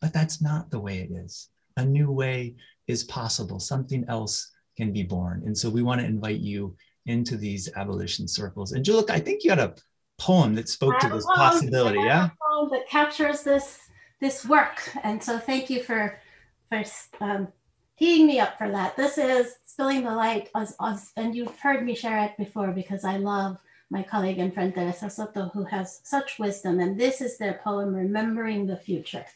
But 0.00 0.12
that's 0.12 0.42
not 0.42 0.70
the 0.70 0.80
way 0.80 0.98
it 0.98 1.12
is. 1.12 1.48
A 1.76 1.84
new 1.84 2.10
way 2.10 2.56
is 2.88 3.04
possible, 3.04 3.60
something 3.60 4.04
else 4.08 4.50
can 4.76 4.92
be 4.92 5.04
born. 5.04 5.42
And 5.46 5.56
so 5.56 5.70
we 5.70 5.82
want 5.82 6.00
to 6.00 6.06
invite 6.06 6.40
you 6.40 6.76
into 7.06 7.36
these 7.36 7.68
abolition 7.76 8.26
circles. 8.26 8.72
And 8.72 8.84
Julica, 8.84 9.10
I 9.12 9.20
think 9.20 9.44
you 9.44 9.50
had 9.50 9.58
a 9.58 9.74
poem 10.18 10.54
that 10.54 10.68
spoke 10.68 10.98
to 11.00 11.08
this 11.08 11.26
possibility, 11.26 12.00
yeah? 12.00 12.30
poem 12.52 12.70
that 12.72 12.88
captures 12.88 13.42
this 13.42 13.78
this 14.20 14.46
work. 14.46 14.80
And 15.02 15.22
so 15.22 15.38
thank 15.38 15.68
you 15.68 15.82
for 15.82 16.18
for 16.68 16.82
um, 17.20 17.48
teeing 17.98 18.26
me 18.26 18.40
up 18.40 18.58
for 18.58 18.70
that. 18.70 18.96
This 18.96 19.18
is 19.18 19.54
Spilling 19.64 20.04
the 20.04 20.14
Light, 20.14 20.50
as, 20.54 20.74
as, 20.80 21.12
and 21.16 21.34
you've 21.34 21.58
heard 21.58 21.84
me 21.84 21.94
share 21.94 22.24
it 22.24 22.36
before 22.36 22.72
because 22.72 23.04
I 23.04 23.16
love 23.16 23.58
my 23.90 24.02
colleague 24.02 24.38
and 24.38 24.52
friend 24.52 24.74
Theresa 24.74 25.10
Soto, 25.10 25.50
who 25.52 25.64
has 25.64 26.00
such 26.02 26.38
wisdom. 26.38 26.80
And 26.80 26.98
this 26.98 27.20
is 27.20 27.38
their 27.38 27.60
poem, 27.62 27.94
Remembering 27.94 28.66
the 28.66 28.76
Future. 28.76 29.26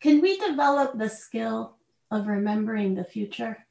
Can 0.00 0.20
we 0.20 0.38
develop 0.38 0.96
the 0.96 1.08
skill 1.08 1.76
of 2.10 2.26
remembering 2.26 2.94
the 2.94 3.04
future? 3.04 3.66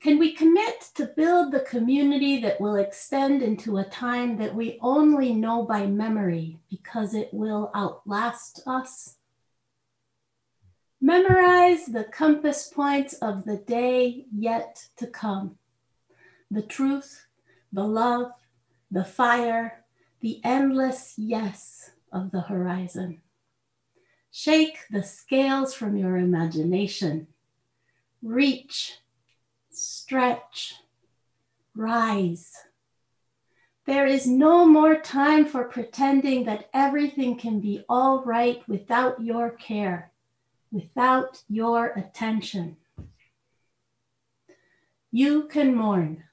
Can 0.00 0.18
we 0.18 0.32
commit 0.32 0.90
to 0.94 1.06
build 1.06 1.52
the 1.52 1.60
community 1.60 2.40
that 2.42 2.60
will 2.60 2.76
extend 2.76 3.42
into 3.42 3.78
a 3.78 3.84
time 3.84 4.36
that 4.36 4.54
we 4.54 4.78
only 4.82 5.32
know 5.32 5.64
by 5.64 5.86
memory 5.86 6.58
because 6.70 7.14
it 7.14 7.32
will 7.32 7.70
outlast 7.74 8.60
us? 8.66 9.15
Memorize 11.06 11.86
the 11.86 12.02
compass 12.02 12.66
points 12.66 13.12
of 13.22 13.44
the 13.44 13.58
day 13.58 14.26
yet 14.36 14.88
to 14.96 15.06
come 15.06 15.56
the 16.50 16.62
truth, 16.62 17.26
the 17.72 17.84
love, 17.84 18.32
the 18.90 19.04
fire, 19.04 19.84
the 20.18 20.40
endless 20.42 21.14
yes 21.16 21.92
of 22.10 22.32
the 22.32 22.40
horizon. 22.40 23.22
Shake 24.32 24.78
the 24.90 25.04
scales 25.04 25.72
from 25.72 25.96
your 25.96 26.16
imagination. 26.16 27.28
Reach, 28.20 28.98
stretch, 29.70 30.74
rise. 31.76 32.50
There 33.84 34.06
is 34.06 34.26
no 34.26 34.66
more 34.66 34.96
time 34.96 35.44
for 35.44 35.68
pretending 35.68 36.46
that 36.46 36.68
everything 36.74 37.38
can 37.38 37.60
be 37.60 37.84
all 37.88 38.24
right 38.24 38.60
without 38.68 39.22
your 39.22 39.50
care 39.50 40.10
without 40.76 41.42
your 41.48 41.86
attention. 41.96 42.76
You 45.10 45.44
can 45.44 45.74
mourn, 45.74 46.24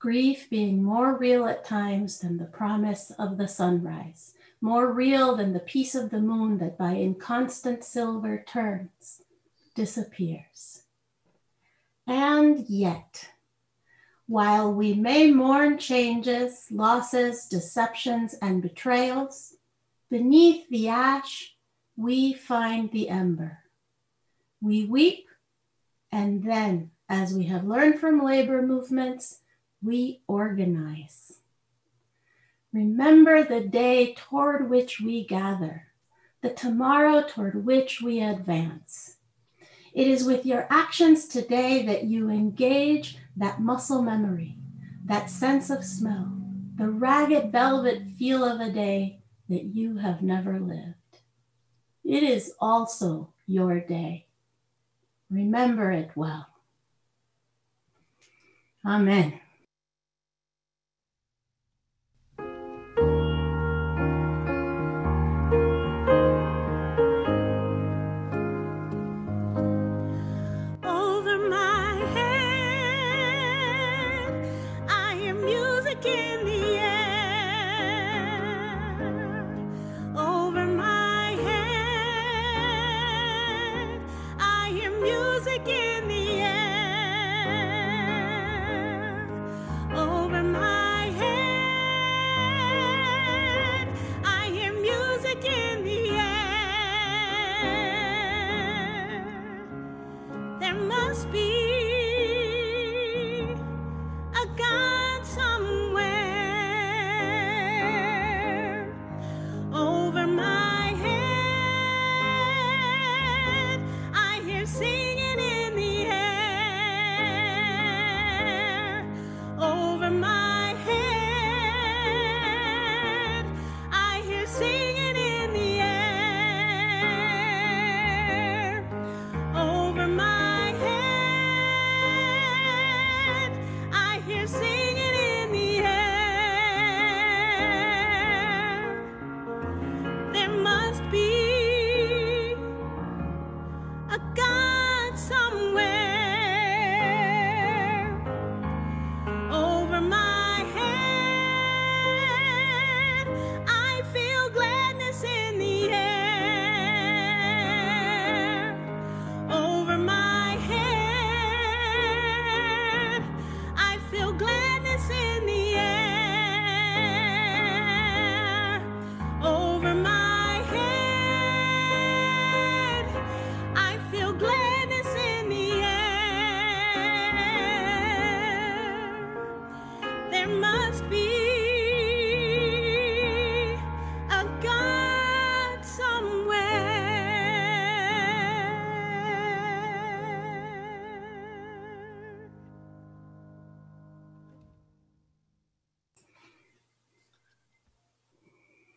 grief 0.00 0.50
being 0.50 0.82
more 0.82 1.16
real 1.16 1.46
at 1.46 1.64
times 1.64 2.18
than 2.18 2.36
the 2.36 2.46
promise 2.46 3.12
of 3.16 3.38
the 3.38 3.46
sunrise, 3.46 4.34
more 4.60 4.92
real 4.92 5.36
than 5.36 5.52
the 5.52 5.60
piece 5.60 5.94
of 5.94 6.10
the 6.10 6.18
moon 6.18 6.58
that 6.58 6.76
by 6.76 6.94
inconstant 6.94 7.84
silver 7.84 8.42
turns, 8.44 9.22
disappears. 9.76 10.82
And 12.08 12.68
yet, 12.68 13.28
while 14.26 14.74
we 14.74 14.94
may 14.94 15.30
mourn 15.30 15.78
changes, 15.78 16.66
losses, 16.72 17.46
deceptions, 17.46 18.34
and 18.42 18.60
betrayals, 18.60 19.54
beneath 20.10 20.68
the 20.70 20.88
ash, 20.88 21.54
we 21.96 22.32
find 22.32 22.90
the 22.90 23.08
ember 23.08 23.60
we 24.60 24.84
weep, 24.84 25.26
and 26.12 26.42
then, 26.42 26.90
as 27.08 27.34
we 27.34 27.44
have 27.44 27.64
learned 27.64 28.00
from 28.00 28.24
labor 28.24 28.62
movements, 28.62 29.40
we 29.82 30.22
organize. 30.26 31.40
Remember 32.72 33.42
the 33.42 33.60
day 33.60 34.14
toward 34.14 34.68
which 34.68 35.00
we 35.00 35.24
gather, 35.24 35.86
the 36.42 36.50
tomorrow 36.50 37.24
toward 37.26 37.64
which 37.64 38.02
we 38.02 38.20
advance. 38.20 39.16
It 39.94 40.06
is 40.06 40.24
with 40.24 40.44
your 40.44 40.66
actions 40.68 41.26
today 41.26 41.86
that 41.86 42.04
you 42.04 42.28
engage 42.28 43.16
that 43.36 43.60
muscle 43.60 44.02
memory, 44.02 44.58
that 45.06 45.30
sense 45.30 45.70
of 45.70 45.84
smell, 45.84 46.36
the 46.76 46.90
ragged 46.90 47.50
velvet 47.50 48.02
feel 48.18 48.44
of 48.44 48.60
a 48.60 48.70
day 48.70 49.20
that 49.48 49.64
you 49.64 49.96
have 49.96 50.20
never 50.22 50.60
lived. 50.60 50.94
It 52.04 52.22
is 52.22 52.52
also 52.60 53.32
your 53.46 53.80
day. 53.80 54.25
Remember 55.30 55.90
it 55.92 56.10
well. 56.14 56.46
Amen. 58.86 59.40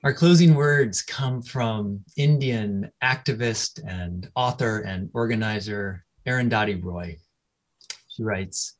Our 0.09 0.15
closing 0.15 0.55
words 0.55 1.03
come 1.03 1.43
from 1.43 2.03
Indian 2.17 2.91
activist 3.03 3.79
and 3.87 4.27
author 4.33 4.79
and 4.79 5.11
organizer 5.13 6.03
Arundhati 6.25 6.83
Roy. 6.83 7.19
She 8.07 8.23
writes, 8.23 8.73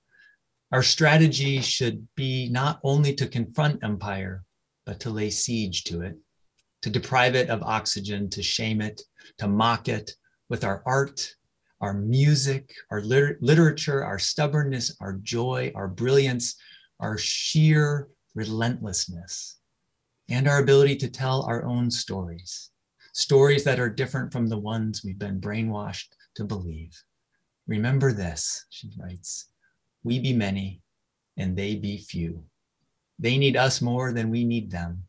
our 0.72 0.82
strategy 0.82 1.62
should 1.62 2.08
be 2.16 2.50
not 2.50 2.80
only 2.84 3.14
to 3.14 3.28
confront 3.28 3.84
empire, 3.84 4.44
but 4.88 5.00
to 5.02 5.12
lay 5.12 5.30
siege 5.30 5.84
to 5.84 6.02
it, 6.02 6.18
to 6.82 6.90
deprive 6.90 7.36
it 7.36 7.52
of 7.52 7.62
oxygen, 7.62 8.28
to 8.32 8.42
shame 8.42 8.82
it, 8.82 9.00
to 9.38 9.48
mock 9.48 9.88
it 9.88 10.10
with 10.50 10.64
our 10.64 10.82
art, 10.88 11.36
our 11.80 11.94
music, 11.94 12.74
our 12.90 13.02
liter- 13.02 13.38
literature, 13.40 14.04
our 14.04 14.18
stubbornness, 14.18 14.98
our 15.00 15.14
joy, 15.22 15.72
our 15.76 15.88
brilliance, 15.88 16.56
our 17.00 17.20
sheer 17.20 18.08
relentlessness 18.34 19.59
and 20.30 20.48
our 20.48 20.60
ability 20.60 20.96
to 20.98 21.10
tell 21.10 21.44
our 21.44 21.66
own 21.66 21.90
stories, 21.90 22.70
stories 23.14 23.64
that 23.64 23.80
are 23.80 23.90
different 23.90 24.32
from 24.32 24.48
the 24.48 24.58
ones 24.58 25.04
we've 25.04 25.20
been 25.20 25.42
brainwashed 25.42 26.10
to 26.36 26.44
believe. 26.44 26.96
Remember 27.68 28.14
this, 28.14 28.66
she 28.70 28.90
writes 28.98 29.48
we 30.04 30.20
be 30.20 30.34
many 30.34 30.82
and 31.38 31.58
they 31.58 31.76
be 31.76 31.98
few. 31.98 32.44
They 33.18 33.38
need 33.38 33.58
us 33.58 33.82
more 33.82 34.14
than 34.14 34.30
we 34.30 34.46
need 34.46 34.72
them. 34.72 35.04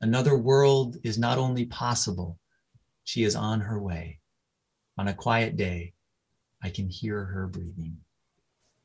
Another 0.00 0.36
world 0.36 0.96
is 1.02 1.18
not 1.18 1.38
only 1.38 1.64
possible, 1.66 2.38
she 3.04 3.24
is 3.24 3.34
on 3.34 3.60
her 3.60 3.80
way. 3.80 4.20
On 4.98 5.08
a 5.08 5.14
quiet 5.14 5.56
day, 5.56 5.94
I 6.62 6.70
can 6.70 6.88
hear 6.88 7.24
her 7.24 7.46
breathing. 7.46 7.96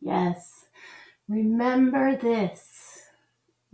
Yes. 0.02 0.66
Remember 1.28 2.16
this. 2.16 2.73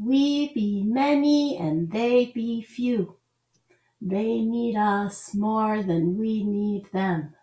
We 0.01 0.53
be 0.53 0.83
many 0.83 1.57
and 1.57 1.91
they 1.91 2.27
be 2.27 2.61
few. 2.61 3.17
They 4.01 4.41
need 4.41 4.77
us 4.77 5.33
more 5.35 5.83
than 5.83 6.17
we 6.17 6.43
need 6.43 6.85
them. 6.93 7.35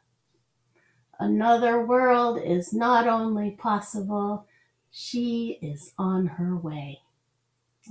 Another 1.19 1.85
world 1.85 2.41
is 2.43 2.73
not 2.73 3.07
only 3.07 3.53
possible, 3.53 4.47
she 4.91 5.59
is 5.63 5.93
on 5.99 6.27
her 6.27 6.57
way. 6.57 7.01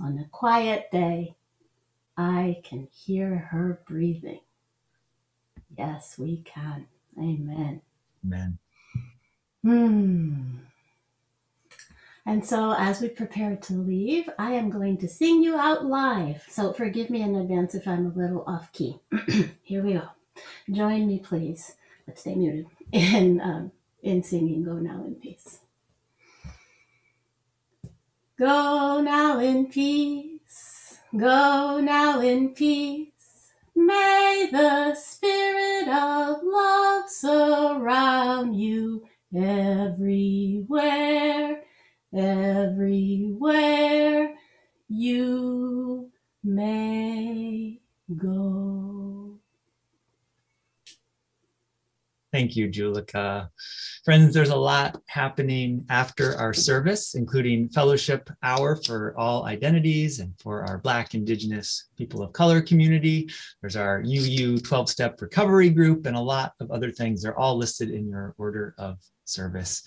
On 0.02 0.18
a 0.18 0.28
quiet 0.30 0.90
day, 0.92 1.36
I 2.18 2.62
can 2.64 2.88
hear 2.92 3.38
her 3.52 3.82
breathing. 3.88 4.42
Yes, 5.78 6.18
we 6.18 6.44
can. 6.44 6.88
Amen. 7.20 7.82
Amen. 8.26 8.58
Hmm. 9.64 10.65
And 12.28 12.44
so, 12.44 12.74
as 12.74 13.02
we 13.02 13.10
prepare 13.10 13.56
to 13.56 13.74
leave, 13.74 14.28
I 14.40 14.54
am 14.54 14.72
going 14.72 14.98
to 14.98 15.08
sing 15.08 15.44
you 15.44 15.56
out 15.58 15.86
live. 15.86 16.44
So, 16.50 16.74
forgive 16.74 17.12
me 17.12 17.22
in 17.22 17.36
advance 17.36 17.76
if 17.76 17.88
I'm 17.88 18.08
a 18.08 18.18
little 18.18 18.44
off 18.48 18.72
key. 18.72 19.00
Here 19.62 19.84
we 19.84 19.94
go. 19.94 20.10
Join 20.72 21.06
me, 21.08 21.20
please. 21.20 21.76
Let's 22.08 22.22
stay 22.22 22.34
muted 22.34 22.66
in 22.92 23.40
um, 23.42 23.72
in 24.02 24.24
singing. 24.24 24.64
Go 24.64 24.74
now 24.74 25.04
in 25.06 25.16
peace. 25.16 25.60
Go 28.40 29.02
now 29.02 29.40
in 29.40 29.68
peace. 29.68 31.00
Go 31.16 31.80
now 31.80 32.22
in 32.22 32.56
peace. 32.56 33.12
May 33.76 34.50
the 34.52 34.96
spirit 34.96 35.88
of 35.90 36.40
love 36.44 37.08
surround 37.08 38.60
you 38.60 39.08
everywhere 39.36 40.46
everywhere 42.16 43.96
you 44.88 46.12
may 46.44 47.80
go. 48.16 49.40
Thank 52.32 52.56
you, 52.58 52.68
Julica. 52.68 53.50
Friends, 54.04 54.34
there's 54.34 54.50
a 54.50 54.56
lot 54.56 55.02
happening 55.08 55.86
after 55.90 56.36
our 56.36 56.54
service, 56.54 57.16
including 57.16 57.70
fellowship 57.70 58.30
hour 58.44 58.76
for 58.76 59.18
all 59.18 59.46
identities 59.46 60.20
and 60.20 60.34
for 60.40 60.64
our 60.68 60.78
Black, 60.80 61.16
Indigenous, 61.16 61.88
people 61.98 62.22
of 62.22 62.34
color 62.34 62.62
community. 62.62 63.30
There's 63.62 63.78
our 63.78 64.04
UU 64.06 64.58
12 64.58 64.90
step 64.90 65.22
recovery 65.22 65.70
group 65.70 66.06
and 66.06 66.18
a 66.18 66.22
lot 66.22 66.52
of 66.60 66.72
other 66.72 66.92
things. 66.92 67.22
They're 67.22 67.40
all 67.40 67.58
listed 67.58 67.90
in 67.90 68.08
your 68.10 68.36
order 68.38 68.76
of 68.78 68.98
service. 69.24 69.84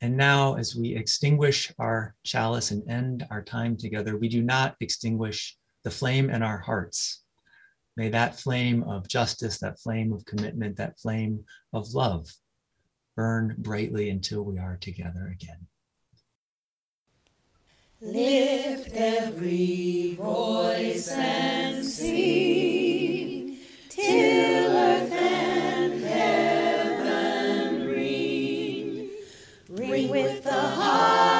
And 0.00 0.16
now, 0.16 0.54
as 0.56 0.76
we 0.76 0.94
extinguish 0.94 1.72
our 1.78 2.14
chalice 2.22 2.70
and 2.70 2.88
end 2.88 3.26
our 3.30 3.42
time 3.42 3.76
together, 3.76 4.18
we 4.18 4.28
do 4.28 4.42
not 4.42 4.76
extinguish 4.80 5.56
the 5.84 5.90
flame 5.90 6.28
in 6.28 6.42
our 6.42 6.58
hearts. 6.58 7.22
May 7.96 8.10
that 8.10 8.38
flame 8.38 8.82
of 8.82 9.08
justice, 9.08 9.58
that 9.58 9.80
flame 9.80 10.12
of 10.12 10.26
commitment, 10.26 10.76
that 10.76 10.98
flame 10.98 11.44
of 11.72 11.94
love 11.94 12.28
burn 13.16 13.54
brightly 13.56 14.10
until 14.10 14.42
we 14.42 14.58
are 14.58 14.76
together 14.76 15.34
again. 15.34 15.66
Lift 18.02 18.90
every 18.92 20.16
voice 20.16 21.08
and 21.08 21.82
sing 21.82 23.56
till 23.88 24.76
earth 24.76 25.15
with 30.22 30.44
the 30.44 30.50
harmonies 30.50 31.35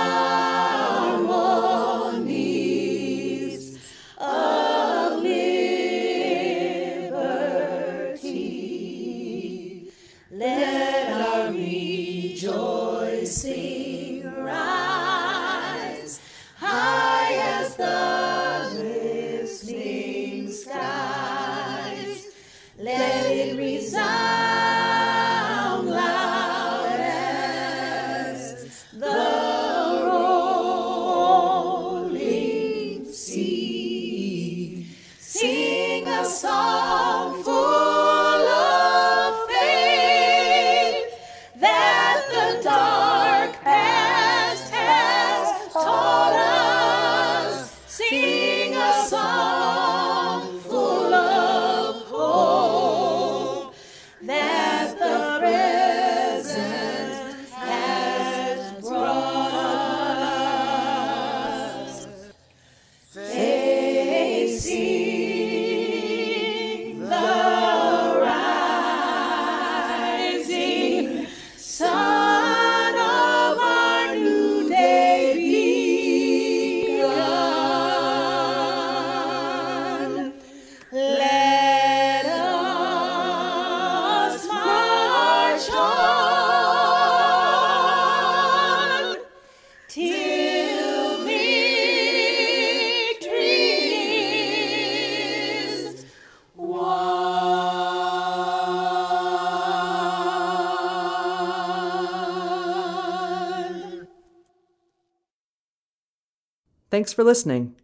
Thanks 107.07 107.15
for 107.15 107.23
listening. 107.23 107.77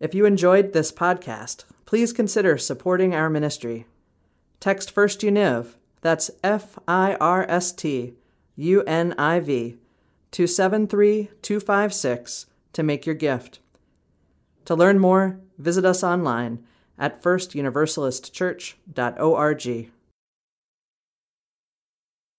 If 0.00 0.14
you 0.14 0.26
enjoyed 0.26 0.74
this 0.74 0.92
podcast, 0.92 1.64
please 1.86 2.12
consider 2.12 2.58
supporting 2.58 3.14
our 3.14 3.30
ministry. 3.30 3.86
Text 4.60 4.90
First 4.90 5.22
Univ, 5.22 5.76
that's 6.02 6.30
F 6.44 6.78
I 6.86 7.14
R 7.14 7.46
S 7.48 7.72
T 7.72 8.16
U 8.56 8.82
N 8.82 9.14
I 9.16 9.40
V, 9.40 9.78
to 10.32 10.46
73256 10.46 12.46
to 12.74 12.82
make 12.82 13.06
your 13.06 13.14
gift. 13.14 13.60
To 14.66 14.74
learn 14.74 14.98
more, 14.98 15.40
visit 15.56 15.86
us 15.86 16.04
online 16.04 16.62
at 16.98 17.22
firstuniversalistchurch.org. 17.22 19.90